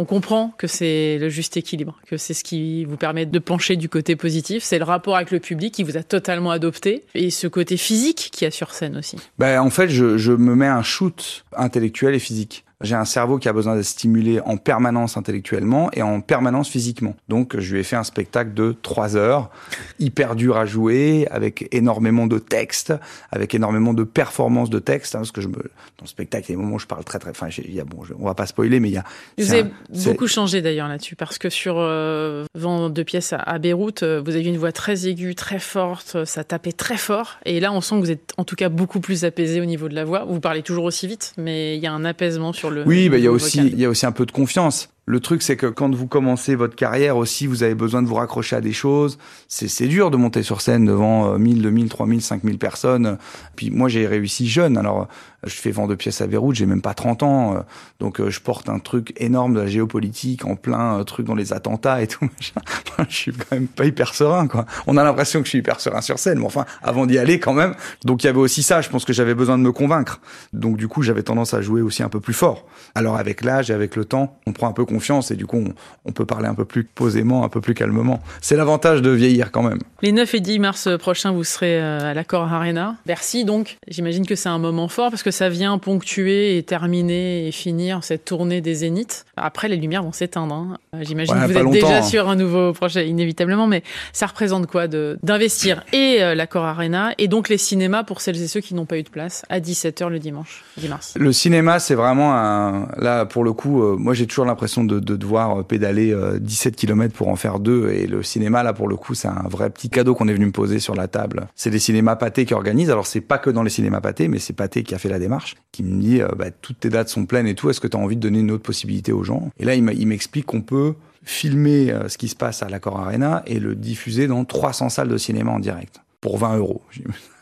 on 0.00 0.06
comprend 0.06 0.54
que 0.56 0.66
c'est 0.66 1.18
le 1.18 1.28
juste 1.28 1.58
équilibre, 1.58 2.00
que 2.06 2.16
c'est 2.16 2.32
ce 2.32 2.42
qui 2.42 2.86
vous 2.86 2.96
permet 2.96 3.26
de 3.26 3.38
pencher 3.38 3.76
du 3.76 3.90
côté 3.90 4.16
positif. 4.16 4.64
C'est 4.64 4.78
le 4.78 4.84
rapport 4.84 5.16
avec 5.16 5.30
le 5.30 5.40
public 5.40 5.74
qui 5.74 5.82
vous 5.82 5.98
a 5.98 6.02
totalement 6.02 6.50
adopté 6.50 7.04
et 7.14 7.28
ce 7.30 7.46
côté 7.46 7.76
physique 7.76 8.30
qui 8.32 8.46
a 8.46 8.50
sur 8.50 8.72
scène 8.72 8.96
aussi. 8.96 9.16
Ben, 9.38 9.60
en 9.60 9.68
fait, 9.68 9.88
je, 9.88 10.16
je 10.16 10.32
me 10.32 10.54
mets 10.54 10.66
un 10.66 10.82
shoot 10.82 11.44
intellectuel 11.54 12.14
et 12.14 12.18
physique. 12.18 12.64
J'ai 12.82 12.94
un 12.94 13.04
cerveau 13.04 13.38
qui 13.38 13.48
a 13.48 13.52
besoin 13.52 13.76
d'être 13.76 13.84
stimulé 13.84 14.40
en 14.40 14.56
permanence 14.56 15.18
intellectuellement 15.18 15.90
et 15.92 16.00
en 16.00 16.22
permanence 16.22 16.68
physiquement. 16.70 17.14
Donc, 17.28 17.58
je 17.58 17.74
lui 17.74 17.80
ai 17.80 17.82
fait 17.82 17.96
un 17.96 18.04
spectacle 18.04 18.54
de 18.54 18.74
trois 18.80 19.16
heures, 19.16 19.50
hyper 19.98 20.34
dur 20.34 20.56
à 20.56 20.64
jouer, 20.64 21.26
avec 21.30 21.68
énormément 21.72 22.26
de 22.26 22.38
textes, 22.38 22.94
avec 23.32 23.54
énormément 23.54 23.92
de 23.92 24.02
performances 24.02 24.70
de 24.70 24.78
textes, 24.78 25.14
hein, 25.14 25.18
parce 25.18 25.32
que 25.32 25.42
je 25.42 25.48
me, 25.48 25.56
dans 25.56 26.04
le 26.04 26.06
spectacle, 26.06 26.46
il 26.46 26.52
y 26.52 26.54
a 26.54 26.56
des 26.56 26.62
moments 26.62 26.76
où 26.76 26.78
je 26.78 26.86
parle 26.86 27.04
très 27.04 27.18
très, 27.18 27.30
enfin, 27.30 27.48
il 27.58 27.74
y 27.74 27.80
a, 27.80 27.84
bon, 27.84 27.98
on 28.18 28.24
va 28.24 28.34
pas 28.34 28.46
spoiler, 28.46 28.80
mais 28.80 28.88
il 28.88 28.94
y 28.94 28.98
a. 28.98 29.04
Vous 29.36 29.52
avez 29.52 29.70
beaucoup 30.06 30.26
changé 30.26 30.62
d'ailleurs 30.62 30.88
là-dessus, 30.88 31.16
parce 31.16 31.36
que 31.36 31.50
sur 31.50 31.74
euh, 31.78 32.44
Vent 32.54 32.88
de 32.88 33.02
pièces 33.02 33.34
à, 33.36 33.58
Beyrouth, 33.58 34.02
euh, 34.02 34.22
vous 34.24 34.36
aviez 34.36 34.48
une 34.48 34.58
voix 34.58 34.72
très 34.72 35.06
aiguë, 35.06 35.34
très 35.34 35.58
forte, 35.58 36.24
ça 36.24 36.44
tapait 36.44 36.72
très 36.72 36.96
fort, 36.96 37.36
et 37.44 37.60
là, 37.60 37.72
on 37.72 37.82
sent 37.82 37.96
que 37.96 38.00
vous 38.00 38.10
êtes 38.10 38.32
en 38.38 38.44
tout 38.44 38.56
cas 38.56 38.70
beaucoup 38.70 39.00
plus 39.00 39.26
apaisé 39.26 39.60
au 39.60 39.66
niveau 39.66 39.90
de 39.90 39.94
la 39.94 40.06
voix. 40.06 40.24
Vous 40.24 40.40
parlez 40.40 40.62
toujours 40.62 40.84
aussi 40.84 41.06
vite, 41.06 41.34
mais 41.36 41.76
il 41.76 41.82
y 41.82 41.86
a 41.86 41.92
un 41.92 42.06
apaisement 42.06 42.54
sur 42.54 42.69
oui, 42.86 43.08
bah, 43.08 43.18
il 43.18 43.24
y 43.24 43.26
a 43.26 43.32
aussi 43.32 43.58
il 43.58 43.78
y 43.78 43.84
a 43.84 43.88
aussi 43.88 44.06
un 44.06 44.12
peu 44.12 44.26
de 44.26 44.32
confiance. 44.32 44.90
Le 45.06 45.20
truc, 45.20 45.42
c'est 45.42 45.56
que 45.56 45.66
quand 45.66 45.92
vous 45.94 46.06
commencez 46.06 46.54
votre 46.54 46.76
carrière 46.76 47.16
aussi, 47.16 47.46
vous 47.46 47.62
avez 47.62 47.74
besoin 47.74 48.02
de 48.02 48.06
vous 48.06 48.14
raccrocher 48.14 48.56
à 48.56 48.60
des 48.60 48.72
choses. 48.72 49.18
C'est 49.48 49.88
dur 49.88 50.10
de 50.10 50.16
monter 50.16 50.42
sur 50.42 50.60
scène 50.60 50.84
devant 50.84 51.36
1000, 51.38 51.62
2000, 51.62 51.88
3000, 51.88 52.22
5000 52.22 52.58
personnes. 52.58 53.18
Puis 53.56 53.70
moi, 53.70 53.88
j'ai 53.88 54.06
réussi 54.06 54.48
jeune. 54.48 54.76
Alors, 54.76 55.08
je 55.44 55.54
fais 55.54 55.70
vent 55.70 55.86
de 55.86 55.94
pièces 55.94 56.20
à 56.20 56.26
Beyrouth, 56.26 56.54
j'ai 56.54 56.66
même 56.66 56.82
pas 56.82 56.94
30 56.94 57.22
ans. 57.22 57.64
Donc, 57.98 58.20
euh, 58.20 58.30
je 58.30 58.40
porte 58.40 58.68
un 58.68 58.78
truc 58.78 59.14
énorme 59.16 59.54
de 59.54 59.60
la 59.60 59.66
géopolitique 59.66 60.44
en 60.44 60.56
plein 60.56 60.98
euh, 60.98 61.04
truc 61.04 61.26
dans 61.26 61.34
les 61.34 61.52
attentats 61.52 62.02
et 62.02 62.06
tout. 62.06 62.28
je 63.08 63.14
suis 63.14 63.32
quand 63.32 63.52
même 63.52 63.66
pas 63.66 63.86
hyper 63.86 64.14
serein, 64.14 64.46
quoi. 64.48 64.66
On 64.86 64.96
a 64.96 65.04
l'impression 65.04 65.40
que 65.40 65.46
je 65.46 65.50
suis 65.50 65.58
hyper 65.58 65.80
serein 65.80 66.02
sur 66.02 66.18
scène, 66.18 66.38
mais 66.38 66.46
enfin, 66.46 66.66
avant 66.82 67.06
d'y 67.06 67.18
aller 67.18 67.40
quand 67.40 67.54
même. 67.54 67.74
Donc, 68.04 68.22
il 68.22 68.26
y 68.26 68.30
avait 68.30 68.38
aussi 68.38 68.62
ça. 68.62 68.80
Je 68.80 68.90
pense 68.90 69.04
que 69.04 69.12
j'avais 69.12 69.34
besoin 69.34 69.56
de 69.56 69.62
me 69.62 69.72
convaincre. 69.72 70.20
Donc, 70.52 70.76
du 70.76 70.88
coup, 70.88 71.02
j'avais 71.02 71.22
tendance 71.22 71.54
à 71.54 71.62
jouer 71.62 71.80
aussi 71.80 72.02
un 72.02 72.08
peu 72.08 72.20
plus 72.20 72.34
fort. 72.34 72.66
Alors, 72.94 73.16
avec 73.16 73.42
l'âge 73.42 73.70
et 73.70 73.74
avec 73.74 73.96
le 73.96 74.04
temps, 74.04 74.38
on 74.46 74.52
prend 74.52 74.68
un 74.68 74.72
peu 74.72 74.84
confiance 74.90 75.30
et 75.30 75.36
du 75.36 75.46
coup 75.46 75.64
on, 76.04 76.12
peut 76.12 76.26
parler 76.26 76.48
un 76.48 76.54
peu 76.54 76.64
plus 76.64 76.84
posément, 76.84 77.44
un 77.44 77.48
peu 77.48 77.60
plus 77.60 77.74
calmement. 77.74 78.20
C'est 78.40 78.56
l'avantage 78.56 79.00
de 79.00 79.10
vieillir 79.10 79.52
quand 79.52 79.62
même. 79.62 79.78
Les 80.02 80.12
9 80.12 80.34
et 80.34 80.40
10 80.40 80.58
mars 80.58 80.88
prochains, 80.98 81.32
vous 81.32 81.44
serez 81.44 81.80
euh, 81.80 82.10
à 82.10 82.14
l'accord 82.14 82.52
Arena. 82.52 82.96
Bercy 83.06 83.44
donc, 83.44 83.78
j'imagine 83.88 84.26
que 84.26 84.34
c'est 84.34 84.48
un 84.48 84.58
moment 84.58 84.88
fort 84.88 85.10
parce 85.10 85.22
que 85.22 85.30
ça 85.30 85.48
vient 85.48 85.78
ponctuer 85.78 86.56
et 86.56 86.62
terminer 86.62 87.46
et 87.46 87.52
finir 87.52 88.02
cette 88.02 88.24
tournée 88.24 88.60
des 88.60 88.74
Zéniths. 88.74 89.24
Après 89.36 89.68
les 89.68 89.76
lumières 89.76 90.02
vont 90.02 90.12
s'éteindre. 90.12 90.54
Hein. 90.54 90.78
J'imagine 91.00 91.34
que 91.34 91.52
vous 91.52 91.58
êtes 91.58 91.70
déjà 91.70 91.98
hein. 91.98 92.02
sur 92.02 92.28
un 92.28 92.36
nouveau 92.36 92.72
projet. 92.72 92.90
projet 92.90 93.08
inévitablement, 93.08 93.66
mais 93.66 93.82
ça 94.12 94.26
représente 94.26 94.66
quoi 94.66 94.88
d'investir 94.88 95.84
et 95.92 96.18
euh, 96.20 96.34
l'accord 96.34 96.64
Arena 96.64 97.12
et 97.18 97.28
donc 97.28 97.48
les 97.48 97.58
cinémas 97.58 98.02
pour 98.04 98.20
celles 98.20 98.40
et 98.42 98.48
ceux 98.48 98.60
qui 98.60 98.74
n'ont 98.74 98.86
pas 98.86 98.98
eu 98.98 99.02
de 99.02 99.08
place 99.08 99.44
à 99.48 99.60
17h 99.60 100.08
le 100.08 100.18
dimanche 100.18 100.64
10 100.78 100.88
mars? 100.88 101.14
Le 101.16 101.32
cinéma, 101.32 101.78
c'est 101.78 101.94
vraiment 101.94 102.34
un 102.34 102.88
là 102.96 103.26
pour 103.26 103.44
le 103.44 103.52
coup, 103.52 103.82
euh, 103.82 103.96
moi 103.96 104.14
j'ai 104.14 104.26
toujours 104.26 104.44
l'impression 104.44 104.79
de, 104.84 105.00
de, 105.00 105.16
devoir 105.16 105.64
pédaler 105.64 106.14
17 106.40 106.76
km 106.76 107.14
pour 107.14 107.28
en 107.28 107.36
faire 107.36 107.58
deux 107.58 107.90
et 107.90 108.06
le 108.06 108.22
cinéma 108.22 108.62
là 108.62 108.72
pour 108.72 108.88
le 108.88 108.96
coup, 108.96 109.14
c'est 109.14 109.28
un 109.28 109.48
vrai 109.48 109.70
petit 109.70 109.90
cadeau 109.90 110.14
qu'on 110.14 110.28
est 110.28 110.32
venu 110.32 110.46
me 110.46 110.52
poser 110.52 110.78
sur 110.78 110.94
la 110.94 111.08
table. 111.08 111.46
C'est 111.54 111.70
les 111.70 111.78
cinémas 111.78 112.16
pâtés 112.16 112.44
qui 112.44 112.54
organisent. 112.54 112.90
Alors 112.90 113.06
c'est 113.06 113.20
pas 113.20 113.38
que 113.38 113.50
dans 113.50 113.62
les 113.62 113.70
cinémas 113.70 114.00
pâtés, 114.00 114.28
mais 114.28 114.38
c'est 114.38 114.52
Pâté 114.52 114.82
qui 114.82 114.94
a 114.94 114.98
fait 114.98 115.08
la 115.08 115.18
démarche, 115.18 115.56
qui 115.72 115.82
me 115.82 116.00
dit 116.00 116.20
bah, 116.36 116.50
toutes 116.50 116.80
tes 116.80 116.90
dates 116.90 117.08
sont 117.08 117.26
pleines 117.26 117.46
et 117.46 117.54
tout. 117.54 117.70
Est-ce 117.70 117.80
que 117.80 117.88
tu 117.88 117.96
as 117.96 118.00
envie 118.00 118.16
de 118.16 118.20
donner 118.20 118.40
une 118.40 118.50
autre 118.50 118.62
possibilité 118.62 119.12
aux 119.12 119.24
gens? 119.24 119.50
Et 119.58 119.64
là 119.64 119.74
il 119.74 120.06
m'explique 120.06 120.46
qu'on 120.46 120.62
peut 120.62 120.94
filmer 121.22 121.92
euh, 121.92 122.08
ce 122.08 122.18
qui 122.18 122.28
se 122.28 122.36
passe 122.36 122.62
à 122.62 122.68
l'Accor 122.68 122.98
Arena 122.98 123.42
et 123.46 123.60
le 123.60 123.74
diffuser 123.74 124.26
dans 124.26 124.44
300 124.44 124.88
salles 124.88 125.08
de 125.08 125.16
cinéma 125.16 125.52
en 125.52 125.58
direct 125.58 126.00
pour 126.20 126.38
20 126.38 126.58
euros. 126.58 126.82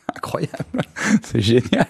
Incroyable, 0.17 0.83
c'est 1.23 1.41
génial. 1.41 1.87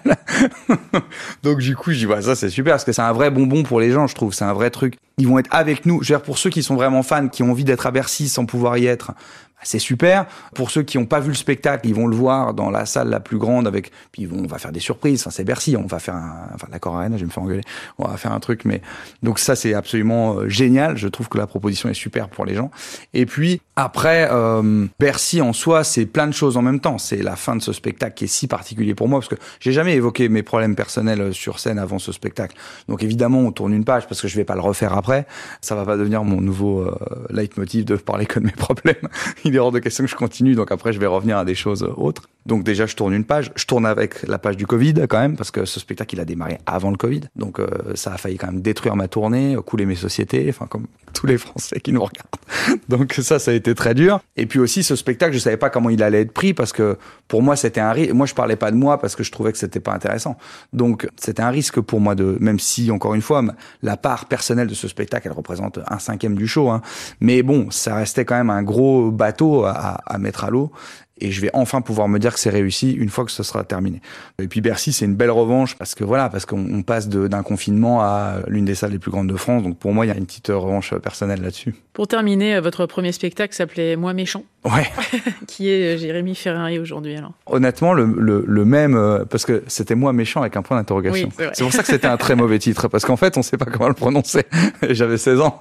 Donc 1.42 1.58
du 1.58 1.76
coup, 1.76 1.92
je 1.92 2.06
dis 2.06 2.22
ça 2.22 2.34
c'est 2.34 2.50
super 2.50 2.74
parce 2.74 2.84
que 2.84 2.92
c'est 2.92 3.02
un 3.02 3.12
vrai 3.12 3.30
bonbon 3.30 3.62
pour 3.62 3.80
les 3.80 3.90
gens, 3.90 4.06
je 4.06 4.14
trouve. 4.14 4.34
C'est 4.34 4.44
un 4.44 4.52
vrai 4.52 4.70
truc. 4.70 4.94
Ils 5.18 5.28
vont 5.28 5.38
être 5.38 5.48
avec 5.52 5.86
nous. 5.86 6.02
Je 6.02 6.14
veux 6.14 6.20
pour 6.20 6.38
ceux 6.38 6.50
qui 6.50 6.62
sont 6.62 6.74
vraiment 6.74 7.02
fans, 7.02 7.28
qui 7.28 7.42
ont 7.42 7.50
envie 7.50 7.64
d'être 7.64 7.86
à 7.86 7.90
Bercy 7.90 8.28
sans 8.28 8.44
pouvoir 8.44 8.76
y 8.76 8.86
être, 8.86 9.12
c'est 9.62 9.78
super. 9.78 10.26
Pour 10.54 10.70
ceux 10.70 10.82
qui 10.82 10.98
n'ont 10.98 11.06
pas 11.06 11.20
vu 11.20 11.28
le 11.28 11.34
spectacle, 11.34 11.86
ils 11.86 11.94
vont 11.94 12.06
le 12.06 12.16
voir 12.16 12.54
dans 12.54 12.70
la 12.70 12.86
salle 12.86 13.08
la 13.08 13.20
plus 13.20 13.38
grande 13.38 13.66
avec, 13.66 13.90
puis 14.12 14.26
vont, 14.26 14.44
on 14.44 14.46
va 14.46 14.58
faire 14.58 14.72
des 14.72 14.80
surprises. 14.80 15.22
Enfin, 15.22 15.30
c'est 15.30 15.44
Bercy, 15.44 15.76
on 15.76 15.86
va 15.86 15.98
faire 15.98 16.14
un, 16.14 16.48
enfin, 16.54 16.68
d'accord, 16.70 16.96
Arena, 16.96 17.16
je 17.16 17.22
vais 17.22 17.26
me 17.26 17.32
faire 17.32 17.42
engueuler. 17.42 17.62
On 17.98 18.06
va 18.06 18.16
faire 18.16 18.32
un 18.32 18.40
truc, 18.40 18.64
mais 18.64 18.82
donc 19.22 19.38
ça, 19.38 19.56
c'est 19.56 19.74
absolument 19.74 20.36
euh, 20.36 20.48
génial. 20.48 20.96
Je 20.96 21.08
trouve 21.08 21.28
que 21.28 21.38
la 21.38 21.46
proposition 21.46 21.88
est 21.88 21.94
super 21.94 22.28
pour 22.28 22.44
les 22.44 22.54
gens. 22.54 22.70
Et 23.14 23.26
puis 23.26 23.60
après, 23.76 24.28
euh, 24.30 24.86
Bercy 24.98 25.40
en 25.40 25.52
soi, 25.52 25.84
c'est 25.84 26.06
plein 26.06 26.26
de 26.26 26.32
choses 26.32 26.56
en 26.56 26.62
même 26.62 26.80
temps. 26.80 26.98
C'est 26.98 27.22
la 27.22 27.36
fin 27.36 27.56
de 27.56 27.62
ce 27.62 27.72
spectacle 27.72 28.14
qui 28.14 28.24
est 28.24 28.28
si 28.28 28.46
particulier 28.46 28.94
pour 28.94 29.08
moi 29.08 29.20
parce 29.20 29.28
que 29.28 29.40
j'ai 29.60 29.72
jamais 29.72 29.94
évoqué 29.94 30.28
mes 30.28 30.42
problèmes 30.42 30.74
personnels 30.74 31.32
sur 31.32 31.58
scène 31.58 31.78
avant 31.78 31.98
ce 31.98 32.12
spectacle. 32.12 32.56
Donc 32.88 33.02
évidemment, 33.02 33.40
on 33.40 33.52
tourne 33.52 33.72
une 33.72 33.84
page 33.84 34.06
parce 34.06 34.20
que 34.20 34.28
je 34.28 34.36
vais 34.36 34.44
pas 34.44 34.54
le 34.54 34.60
refaire 34.60 34.94
après. 34.94 35.26
Ça 35.60 35.74
va 35.74 35.84
pas 35.84 35.96
devenir 35.96 36.24
mon 36.24 36.40
nouveau 36.40 36.80
euh, 36.80 36.96
leitmotiv 37.30 37.84
de 37.84 37.96
parler 37.96 38.26
que 38.26 38.40
de 38.40 38.46
mes 38.46 38.52
problèmes 38.56 39.08
il 39.48 39.56
est 39.56 39.58
hors 39.58 39.72
de 39.72 39.78
question 39.78 40.04
que 40.04 40.10
je 40.10 40.16
continue, 40.16 40.54
donc 40.54 40.70
après 40.70 40.92
je 40.92 41.00
vais 41.00 41.06
revenir 41.06 41.38
à 41.38 41.44
des 41.44 41.54
choses 41.54 41.82
autres. 41.96 42.28
Donc 42.48 42.64
déjà 42.64 42.86
je 42.86 42.96
tourne 42.96 43.12
une 43.12 43.24
page, 43.24 43.52
je 43.56 43.66
tourne 43.66 43.84
avec 43.84 44.26
la 44.26 44.38
page 44.38 44.56
du 44.56 44.66
Covid 44.66 44.94
quand 45.06 45.20
même, 45.20 45.36
parce 45.36 45.50
que 45.50 45.66
ce 45.66 45.78
spectacle 45.78 46.14
il 46.14 46.20
a 46.20 46.24
démarré 46.24 46.56
avant 46.64 46.90
le 46.90 46.96
Covid, 46.96 47.20
donc 47.36 47.60
euh, 47.60 47.68
ça 47.94 48.14
a 48.14 48.16
failli 48.16 48.38
quand 48.38 48.46
même 48.46 48.62
détruire 48.62 48.96
ma 48.96 49.06
tournée, 49.06 49.54
couler 49.66 49.84
mes 49.84 49.96
sociétés, 49.96 50.46
enfin 50.48 50.66
comme 50.66 50.86
tous 51.12 51.26
les 51.26 51.36
Français 51.36 51.78
qui 51.80 51.92
nous 51.92 52.02
regardent. 52.02 52.80
Donc 52.88 53.12
ça, 53.12 53.38
ça 53.38 53.50
a 53.50 53.54
été 53.54 53.74
très 53.74 53.94
dur. 53.94 54.20
Et 54.36 54.46
puis 54.46 54.58
aussi 54.60 54.82
ce 54.82 54.96
spectacle, 54.96 55.32
je 55.32 55.38
savais 55.38 55.56
pas 55.56 55.68
comment 55.68 55.90
il 55.90 56.02
allait 56.02 56.22
être 56.22 56.32
pris 56.32 56.54
parce 56.54 56.72
que 56.72 56.96
pour 57.26 57.42
moi 57.42 57.56
c'était 57.56 57.80
un 57.80 57.92
risque. 57.92 58.12
Moi 58.12 58.26
je 58.26 58.34
parlais 58.34 58.56
pas 58.56 58.70
de 58.70 58.76
moi 58.76 58.98
parce 58.98 59.14
que 59.16 59.22
je 59.22 59.30
trouvais 59.30 59.52
que 59.52 59.58
c'était 59.58 59.80
pas 59.80 59.92
intéressant. 59.92 60.36
Donc 60.72 61.08
c'était 61.16 61.42
un 61.42 61.50
risque 61.50 61.80
pour 61.80 62.00
moi 62.00 62.14
de, 62.14 62.38
même 62.40 62.58
si 62.58 62.90
encore 62.90 63.14
une 63.14 63.22
fois 63.22 63.42
la 63.82 63.96
part 63.96 64.26
personnelle 64.26 64.68
de 64.68 64.74
ce 64.74 64.88
spectacle 64.88 65.26
elle 65.28 65.36
représente 65.36 65.80
un 65.86 65.98
cinquième 65.98 66.36
du 66.36 66.46
show, 66.46 66.70
hein. 66.70 66.80
mais 67.20 67.42
bon 67.42 67.70
ça 67.70 67.94
restait 67.94 68.24
quand 68.24 68.36
même 68.36 68.50
un 68.50 68.62
gros 68.62 69.10
bateau 69.10 69.64
à, 69.64 70.00
à 70.06 70.18
mettre 70.18 70.44
à 70.44 70.50
l'eau 70.50 70.72
et 71.20 71.30
je 71.30 71.40
vais 71.40 71.50
enfin 71.52 71.80
pouvoir 71.80 72.08
me 72.08 72.18
dire 72.18 72.34
que 72.34 72.40
c'est 72.40 72.50
réussi 72.50 72.92
une 72.92 73.08
fois 73.08 73.24
que 73.24 73.30
ce 73.30 73.42
sera 73.42 73.64
terminé. 73.64 74.00
Et 74.40 74.48
puis 74.48 74.60
Bercy, 74.60 74.92
c'est 74.92 75.04
une 75.04 75.14
belle 75.14 75.30
revanche 75.30 75.76
parce 75.76 75.94
que 75.94 76.04
voilà, 76.04 76.28
parce 76.28 76.46
qu'on 76.46 76.82
passe 76.82 77.08
d'un 77.08 77.42
confinement 77.42 78.02
à 78.02 78.40
l'une 78.46 78.64
des 78.64 78.74
salles 78.74 78.92
les 78.92 78.98
plus 78.98 79.10
grandes 79.10 79.28
de 79.28 79.36
France. 79.36 79.62
Donc 79.62 79.78
pour 79.78 79.92
moi, 79.92 80.06
il 80.06 80.08
y 80.08 80.12
a 80.12 80.16
une 80.16 80.26
petite 80.26 80.48
revanche 80.48 80.94
personnelle 80.96 81.42
là-dessus. 81.42 81.74
Pour 81.98 82.06
terminer, 82.06 82.54
euh, 82.54 82.60
votre 82.60 82.86
premier 82.86 83.10
spectacle 83.10 83.52
s'appelait 83.52 83.96
Moi 83.96 84.12
méchant. 84.12 84.44
Ouais. 84.64 84.86
qui 85.48 85.68
est 85.68 85.96
euh, 85.96 85.98
Jérémy 85.98 86.36
Ferrari 86.36 86.78
aujourd'hui 86.78 87.16
alors. 87.16 87.32
Honnêtement, 87.46 87.92
le, 87.92 88.06
le, 88.06 88.44
le 88.46 88.64
même 88.64 88.94
euh, 88.94 89.24
parce 89.24 89.44
que 89.44 89.64
c'était 89.66 89.96
Moi 89.96 90.12
méchant 90.12 90.40
avec 90.42 90.56
un 90.56 90.62
point 90.62 90.76
d'interrogation. 90.76 91.28
Oui, 91.36 91.46
c'est 91.52 91.64
pour 91.64 91.72
ça 91.72 91.80
que 91.80 91.88
c'était 91.88 92.06
un 92.06 92.16
très 92.16 92.36
mauvais 92.36 92.60
titre 92.60 92.86
parce 92.86 93.04
qu'en 93.04 93.16
fait, 93.16 93.36
on 93.36 93.42
sait 93.42 93.56
pas 93.56 93.64
comment 93.64 93.88
le 93.88 93.94
prononcer. 93.94 94.44
J'avais 94.88 95.18
16 95.18 95.40
ans. 95.40 95.58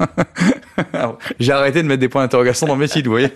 J'ai 1.39 1.53
arrêté 1.53 1.81
de 1.81 1.87
mettre 1.87 2.01
des 2.01 2.07
points 2.07 2.21
d'interrogation 2.21 2.67
dans 2.67 2.75
mes 2.75 2.87
titres, 2.87 3.05
vous 3.07 3.13
voyez. 3.13 3.33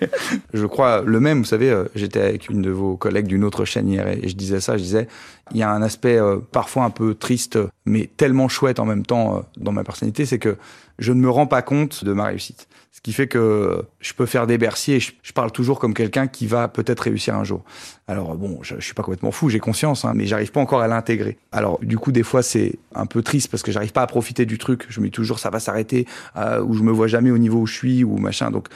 Je 0.53 0.67
crois 0.67 1.01
le 1.03 1.19
même, 1.19 1.39
vous 1.39 1.45
savez, 1.45 1.75
j'étais 1.95 2.21
avec 2.21 2.49
une 2.49 2.61
de 2.61 2.69
vos 2.69 2.97
collègues 2.97 3.25
d'une 3.25 3.43
autre 3.43 3.65
chaîne 3.65 3.89
hier 3.89 4.07
et 4.09 4.29
je 4.29 4.35
disais 4.35 4.59
ça, 4.59 4.77
je 4.77 4.83
disais, 4.83 5.07
il 5.51 5.57
y 5.57 5.63
a 5.63 5.71
un 5.71 5.81
aspect 5.81 6.17
euh, 6.17 6.37
parfois 6.51 6.83
un 6.83 6.89
peu 6.89 7.15
triste, 7.15 7.57
mais 7.85 8.09
tellement 8.17 8.47
chouette 8.47 8.79
en 8.79 8.85
même 8.85 9.05
temps 9.05 9.37
euh, 9.37 9.41
dans 9.57 9.71
ma 9.71 9.83
personnalité, 9.83 10.25
c'est 10.25 10.39
que 10.39 10.57
je 10.99 11.13
ne 11.13 11.19
me 11.19 11.29
rends 11.29 11.47
pas 11.47 11.61
compte 11.61 12.03
de 12.05 12.13
ma 12.13 12.25
réussite. 12.25 12.67
Ce 12.91 12.99
qui 12.99 13.13
fait 13.13 13.27
que 13.27 13.83
je 13.99 14.13
peux 14.13 14.25
faire 14.25 14.47
des 14.47 14.57
berciers 14.57 14.97
et 14.97 14.99
je, 14.99 15.33
parle 15.33 15.51
toujours 15.51 15.79
comme 15.79 15.93
quelqu'un 15.93 16.27
qui 16.27 16.45
va 16.45 16.67
peut-être 16.67 16.99
réussir 16.99 17.35
un 17.35 17.43
jour. 17.45 17.63
Alors 18.07 18.35
bon, 18.35 18.59
je, 18.61 18.75
je 18.77 18.83
suis 18.83 18.93
pas 18.93 19.01
complètement 19.01 19.31
fou, 19.31 19.49
j'ai 19.49 19.59
conscience, 19.59 20.03
hein, 20.03 20.11
mais 20.13 20.25
j'arrive 20.25 20.51
pas 20.51 20.59
encore 20.59 20.81
à 20.81 20.87
l'intégrer. 20.87 21.37
Alors 21.53 21.79
du 21.81 21.97
coup, 21.97 22.11
des 22.11 22.23
fois, 22.23 22.43
c'est 22.43 22.77
un 22.93 23.05
peu 23.05 23.21
triste 23.23 23.49
parce 23.49 23.63
que 23.63 23.71
j'arrive 23.71 23.93
pas 23.93 24.01
à 24.01 24.07
profiter 24.07 24.45
du 24.45 24.57
truc. 24.57 24.85
Je 24.89 24.99
me 24.99 25.05
dis 25.05 25.11
toujours, 25.11 25.39
ça 25.39 25.49
va 25.49 25.59
s'arrêter, 25.59 26.05
euh, 26.35 26.61
ou 26.61 26.73
je 26.73 26.83
me 26.83 26.91
vois 26.91 27.07
jamais 27.07 27.31
au 27.31 27.37
niveau 27.37 27.61
où 27.61 27.65
je 27.65 27.73
suis, 27.73 28.03
ou 28.03 28.17
machin. 28.17 28.51
Donc. 28.51 28.67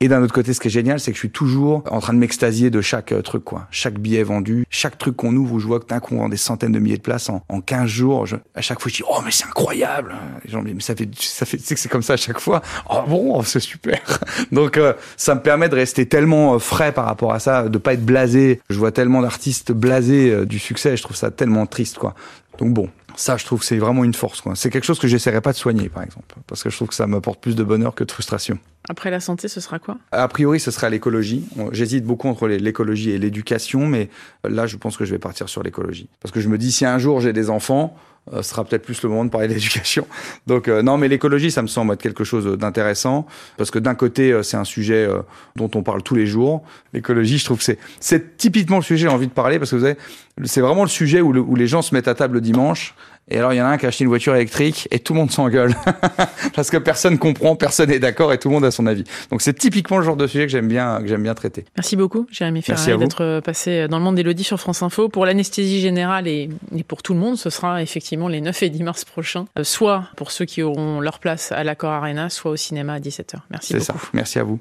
Et 0.00 0.08
d'un 0.08 0.22
autre 0.22 0.34
côté, 0.34 0.52
ce 0.52 0.60
qui 0.60 0.68
est 0.68 0.70
génial, 0.70 1.00
c'est 1.00 1.10
que 1.10 1.16
je 1.16 1.20
suis 1.20 1.30
toujours 1.30 1.82
en 1.90 2.00
train 2.00 2.12
de 2.12 2.18
m'extasier 2.18 2.70
de 2.70 2.80
chaque 2.80 3.12
euh, 3.12 3.22
truc, 3.22 3.44
quoi. 3.44 3.66
Chaque 3.70 3.98
billet 3.98 4.22
vendu, 4.22 4.66
chaque 4.70 4.98
truc 4.98 5.16
qu'on 5.16 5.34
ouvre, 5.34 5.58
je 5.58 5.66
vois 5.66 5.80
que 5.80 5.86
d'un 5.90 6.00
coup, 6.00 6.16
on 6.16 6.28
des 6.28 6.36
centaines 6.36 6.72
de 6.72 6.78
milliers 6.78 6.96
de 6.96 7.02
places 7.02 7.28
en, 7.28 7.42
en 7.48 7.60
15 7.60 7.86
jours. 7.86 8.26
Je, 8.26 8.36
à 8.54 8.60
chaque 8.60 8.80
fois, 8.80 8.90
je 8.90 8.96
dis, 8.96 9.02
oh, 9.08 9.20
mais 9.24 9.30
c'est 9.30 9.44
incroyable. 9.44 10.14
Les 10.44 10.50
gens 10.50 10.60
me 10.60 10.66
disent, 10.66 10.74
mais 10.74 10.80
ça 10.80 10.94
fait, 10.94 11.08
ça 11.14 11.44
fait, 11.44 11.58
c'est 11.60 11.74
que 11.74 11.80
c'est 11.80 11.88
comme 11.88 12.02
ça 12.02 12.14
à 12.14 12.16
chaque 12.16 12.40
fois. 12.40 12.62
Oh 12.88 13.02
bon, 13.06 13.42
c'est 13.42 13.60
super. 13.60 14.00
Donc, 14.52 14.78
euh, 14.78 14.94
ça 15.16 15.34
me 15.34 15.40
permet 15.40 15.68
de 15.68 15.74
rester 15.74 16.06
tellement 16.06 16.54
euh, 16.54 16.58
frais 16.58 16.92
par 16.92 17.04
rapport 17.04 17.32
à 17.32 17.40
ça, 17.40 17.68
de 17.68 17.78
pas 17.78 17.94
être 17.94 18.04
blasé. 18.04 18.60
Je 18.70 18.78
vois 18.78 18.92
tellement 18.92 19.20
d'artistes 19.22 19.72
blasés 19.72 20.30
euh, 20.30 20.46
du 20.46 20.58
succès, 20.58 20.96
je 20.96 21.02
trouve 21.02 21.16
ça 21.16 21.30
tellement 21.30 21.66
triste, 21.66 21.98
quoi. 21.98 22.14
Donc 22.58 22.72
bon, 22.72 22.88
ça, 23.16 23.36
je 23.36 23.44
trouve 23.44 23.60
que 23.60 23.66
c'est 23.66 23.78
vraiment 23.78 24.04
une 24.04 24.14
force. 24.14 24.42
C'est 24.54 24.70
quelque 24.70 24.84
chose 24.84 24.98
que 24.98 25.08
j'essaierai 25.08 25.40
pas 25.40 25.52
de 25.52 25.56
soigner, 25.56 25.88
par 25.88 26.02
exemple, 26.02 26.34
parce 26.46 26.62
que 26.62 26.70
je 26.70 26.76
trouve 26.76 26.88
que 26.88 26.94
ça 26.94 27.06
m'apporte 27.06 27.40
plus 27.40 27.56
de 27.56 27.64
bonheur 27.64 27.94
que 27.94 28.04
de 28.04 28.12
frustration. 28.12 28.58
Après 28.90 29.12
la 29.12 29.20
santé, 29.20 29.46
ce 29.46 29.60
sera 29.60 29.78
quoi? 29.78 29.98
A 30.10 30.26
priori, 30.26 30.58
ce 30.58 30.72
sera 30.72 30.90
l'écologie. 30.90 31.44
J'hésite 31.70 32.02
beaucoup 32.04 32.26
entre 32.26 32.48
l'écologie 32.48 33.10
et 33.10 33.18
l'éducation, 33.18 33.86
mais 33.86 34.08
là, 34.42 34.66
je 34.66 34.76
pense 34.76 34.96
que 34.96 35.04
je 35.04 35.12
vais 35.12 35.20
partir 35.20 35.48
sur 35.48 35.62
l'écologie. 35.62 36.08
Parce 36.20 36.32
que 36.32 36.40
je 36.40 36.48
me 36.48 36.58
dis, 36.58 36.72
si 36.72 36.84
un 36.84 36.98
jour 36.98 37.20
j'ai 37.20 37.32
des 37.32 37.50
enfants, 37.50 37.94
euh, 38.32 38.42
ce 38.42 38.50
sera 38.50 38.64
peut-être 38.64 38.82
plus 38.82 39.00
le 39.04 39.08
moment 39.08 39.24
de 39.24 39.30
parler 39.30 39.46
d'éducation. 39.54 40.08
Donc 40.48 40.66
euh, 40.66 40.82
non, 40.82 40.98
mais 40.98 41.06
l'écologie, 41.06 41.52
ça 41.52 41.62
me 41.62 41.68
semble 41.68 41.94
être 41.94 42.02
quelque 42.02 42.24
chose 42.24 42.58
d'intéressant, 42.58 43.28
parce 43.56 43.70
que 43.70 43.78
d'un 43.78 43.94
côté, 43.94 44.32
euh, 44.32 44.42
c'est 44.42 44.56
un 44.56 44.64
sujet 44.64 45.08
dont 45.54 45.70
on 45.76 45.84
parle 45.84 46.02
tous 46.02 46.16
les 46.16 46.26
jours. 46.26 46.64
L'écologie, 46.92 47.38
je 47.38 47.44
trouve 47.44 47.64
que 47.64 47.76
c'est 48.00 48.36
typiquement 48.38 48.78
le 48.78 48.82
sujet 48.82 49.06
j'ai 49.06 49.14
envie 49.14 49.28
de 49.28 49.32
parler, 49.32 49.60
parce 49.60 49.70
que 49.70 49.76
vous 49.76 49.82
savez, 49.82 49.98
c'est 50.46 50.62
vraiment 50.62 50.82
le 50.82 50.88
sujet 50.88 51.20
où, 51.20 51.32
où 51.32 51.54
les 51.54 51.68
gens 51.68 51.80
se 51.80 51.94
mettent 51.94 52.08
à 52.08 52.16
table 52.16 52.34
le 52.34 52.40
dimanche 52.40 52.96
et 53.30 53.38
alors, 53.38 53.52
il 53.52 53.56
y 53.56 53.62
en 53.62 53.66
a 53.66 53.68
un 53.68 53.78
qui 53.78 53.86
a 53.86 53.88
acheté 53.88 54.04
une 54.04 54.08
voiture 54.08 54.34
électrique 54.34 54.88
et 54.90 54.98
tout 54.98 55.12
le 55.12 55.20
monde 55.20 55.30
s'engueule. 55.30 55.74
Parce 56.54 56.70
que 56.70 56.76
personne 56.76 57.18
comprend, 57.18 57.56
personne 57.56 57.90
n'est 57.90 57.98
d'accord 57.98 58.32
et 58.32 58.38
tout 58.38 58.48
le 58.48 58.54
monde 58.54 58.64
a 58.64 58.70
son 58.70 58.86
avis. 58.86 59.04
Donc, 59.30 59.40
c'est 59.40 59.54
typiquement 59.54 59.98
le 59.98 60.04
genre 60.04 60.16
de 60.16 60.26
sujet 60.26 60.46
que 60.46 60.52
j'aime 60.52 60.68
bien, 60.68 61.00
que 61.00 61.06
j'aime 61.06 61.22
bien 61.22 61.34
traiter. 61.34 61.64
Merci 61.76 61.96
beaucoup, 61.96 62.26
Jérémy 62.30 62.62
Ferrari, 62.62 62.98
d'être 62.98 63.40
passé 63.40 63.86
dans 63.88 63.98
le 63.98 64.04
monde 64.04 64.16
d'Elodie 64.16 64.44
sur 64.44 64.58
France 64.58 64.82
Info. 64.82 65.08
Pour 65.08 65.26
l'anesthésie 65.26 65.80
générale 65.80 66.26
et, 66.26 66.48
et, 66.74 66.82
pour 66.82 67.02
tout 67.02 67.14
le 67.14 67.20
monde, 67.20 67.36
ce 67.36 67.50
sera 67.50 67.82
effectivement 67.82 68.28
les 68.28 68.40
9 68.40 68.62
et 68.62 68.70
10 68.70 68.82
mars 68.82 69.04
prochains. 69.04 69.46
Euh, 69.58 69.64
soit 69.64 70.04
pour 70.16 70.30
ceux 70.30 70.44
qui 70.44 70.62
auront 70.62 71.00
leur 71.00 71.18
place 71.20 71.52
à 71.52 71.62
l'Accord 71.62 71.92
Arena, 71.92 72.30
soit 72.30 72.50
au 72.50 72.56
cinéma 72.56 72.94
à 72.94 72.98
17h. 72.98 73.36
Merci 73.50 73.74
beaucoup. 73.74 73.84
C'est 73.84 73.92
ça. 73.92 73.98
Merci 74.12 74.38
à 74.38 74.44
vous. 74.44 74.48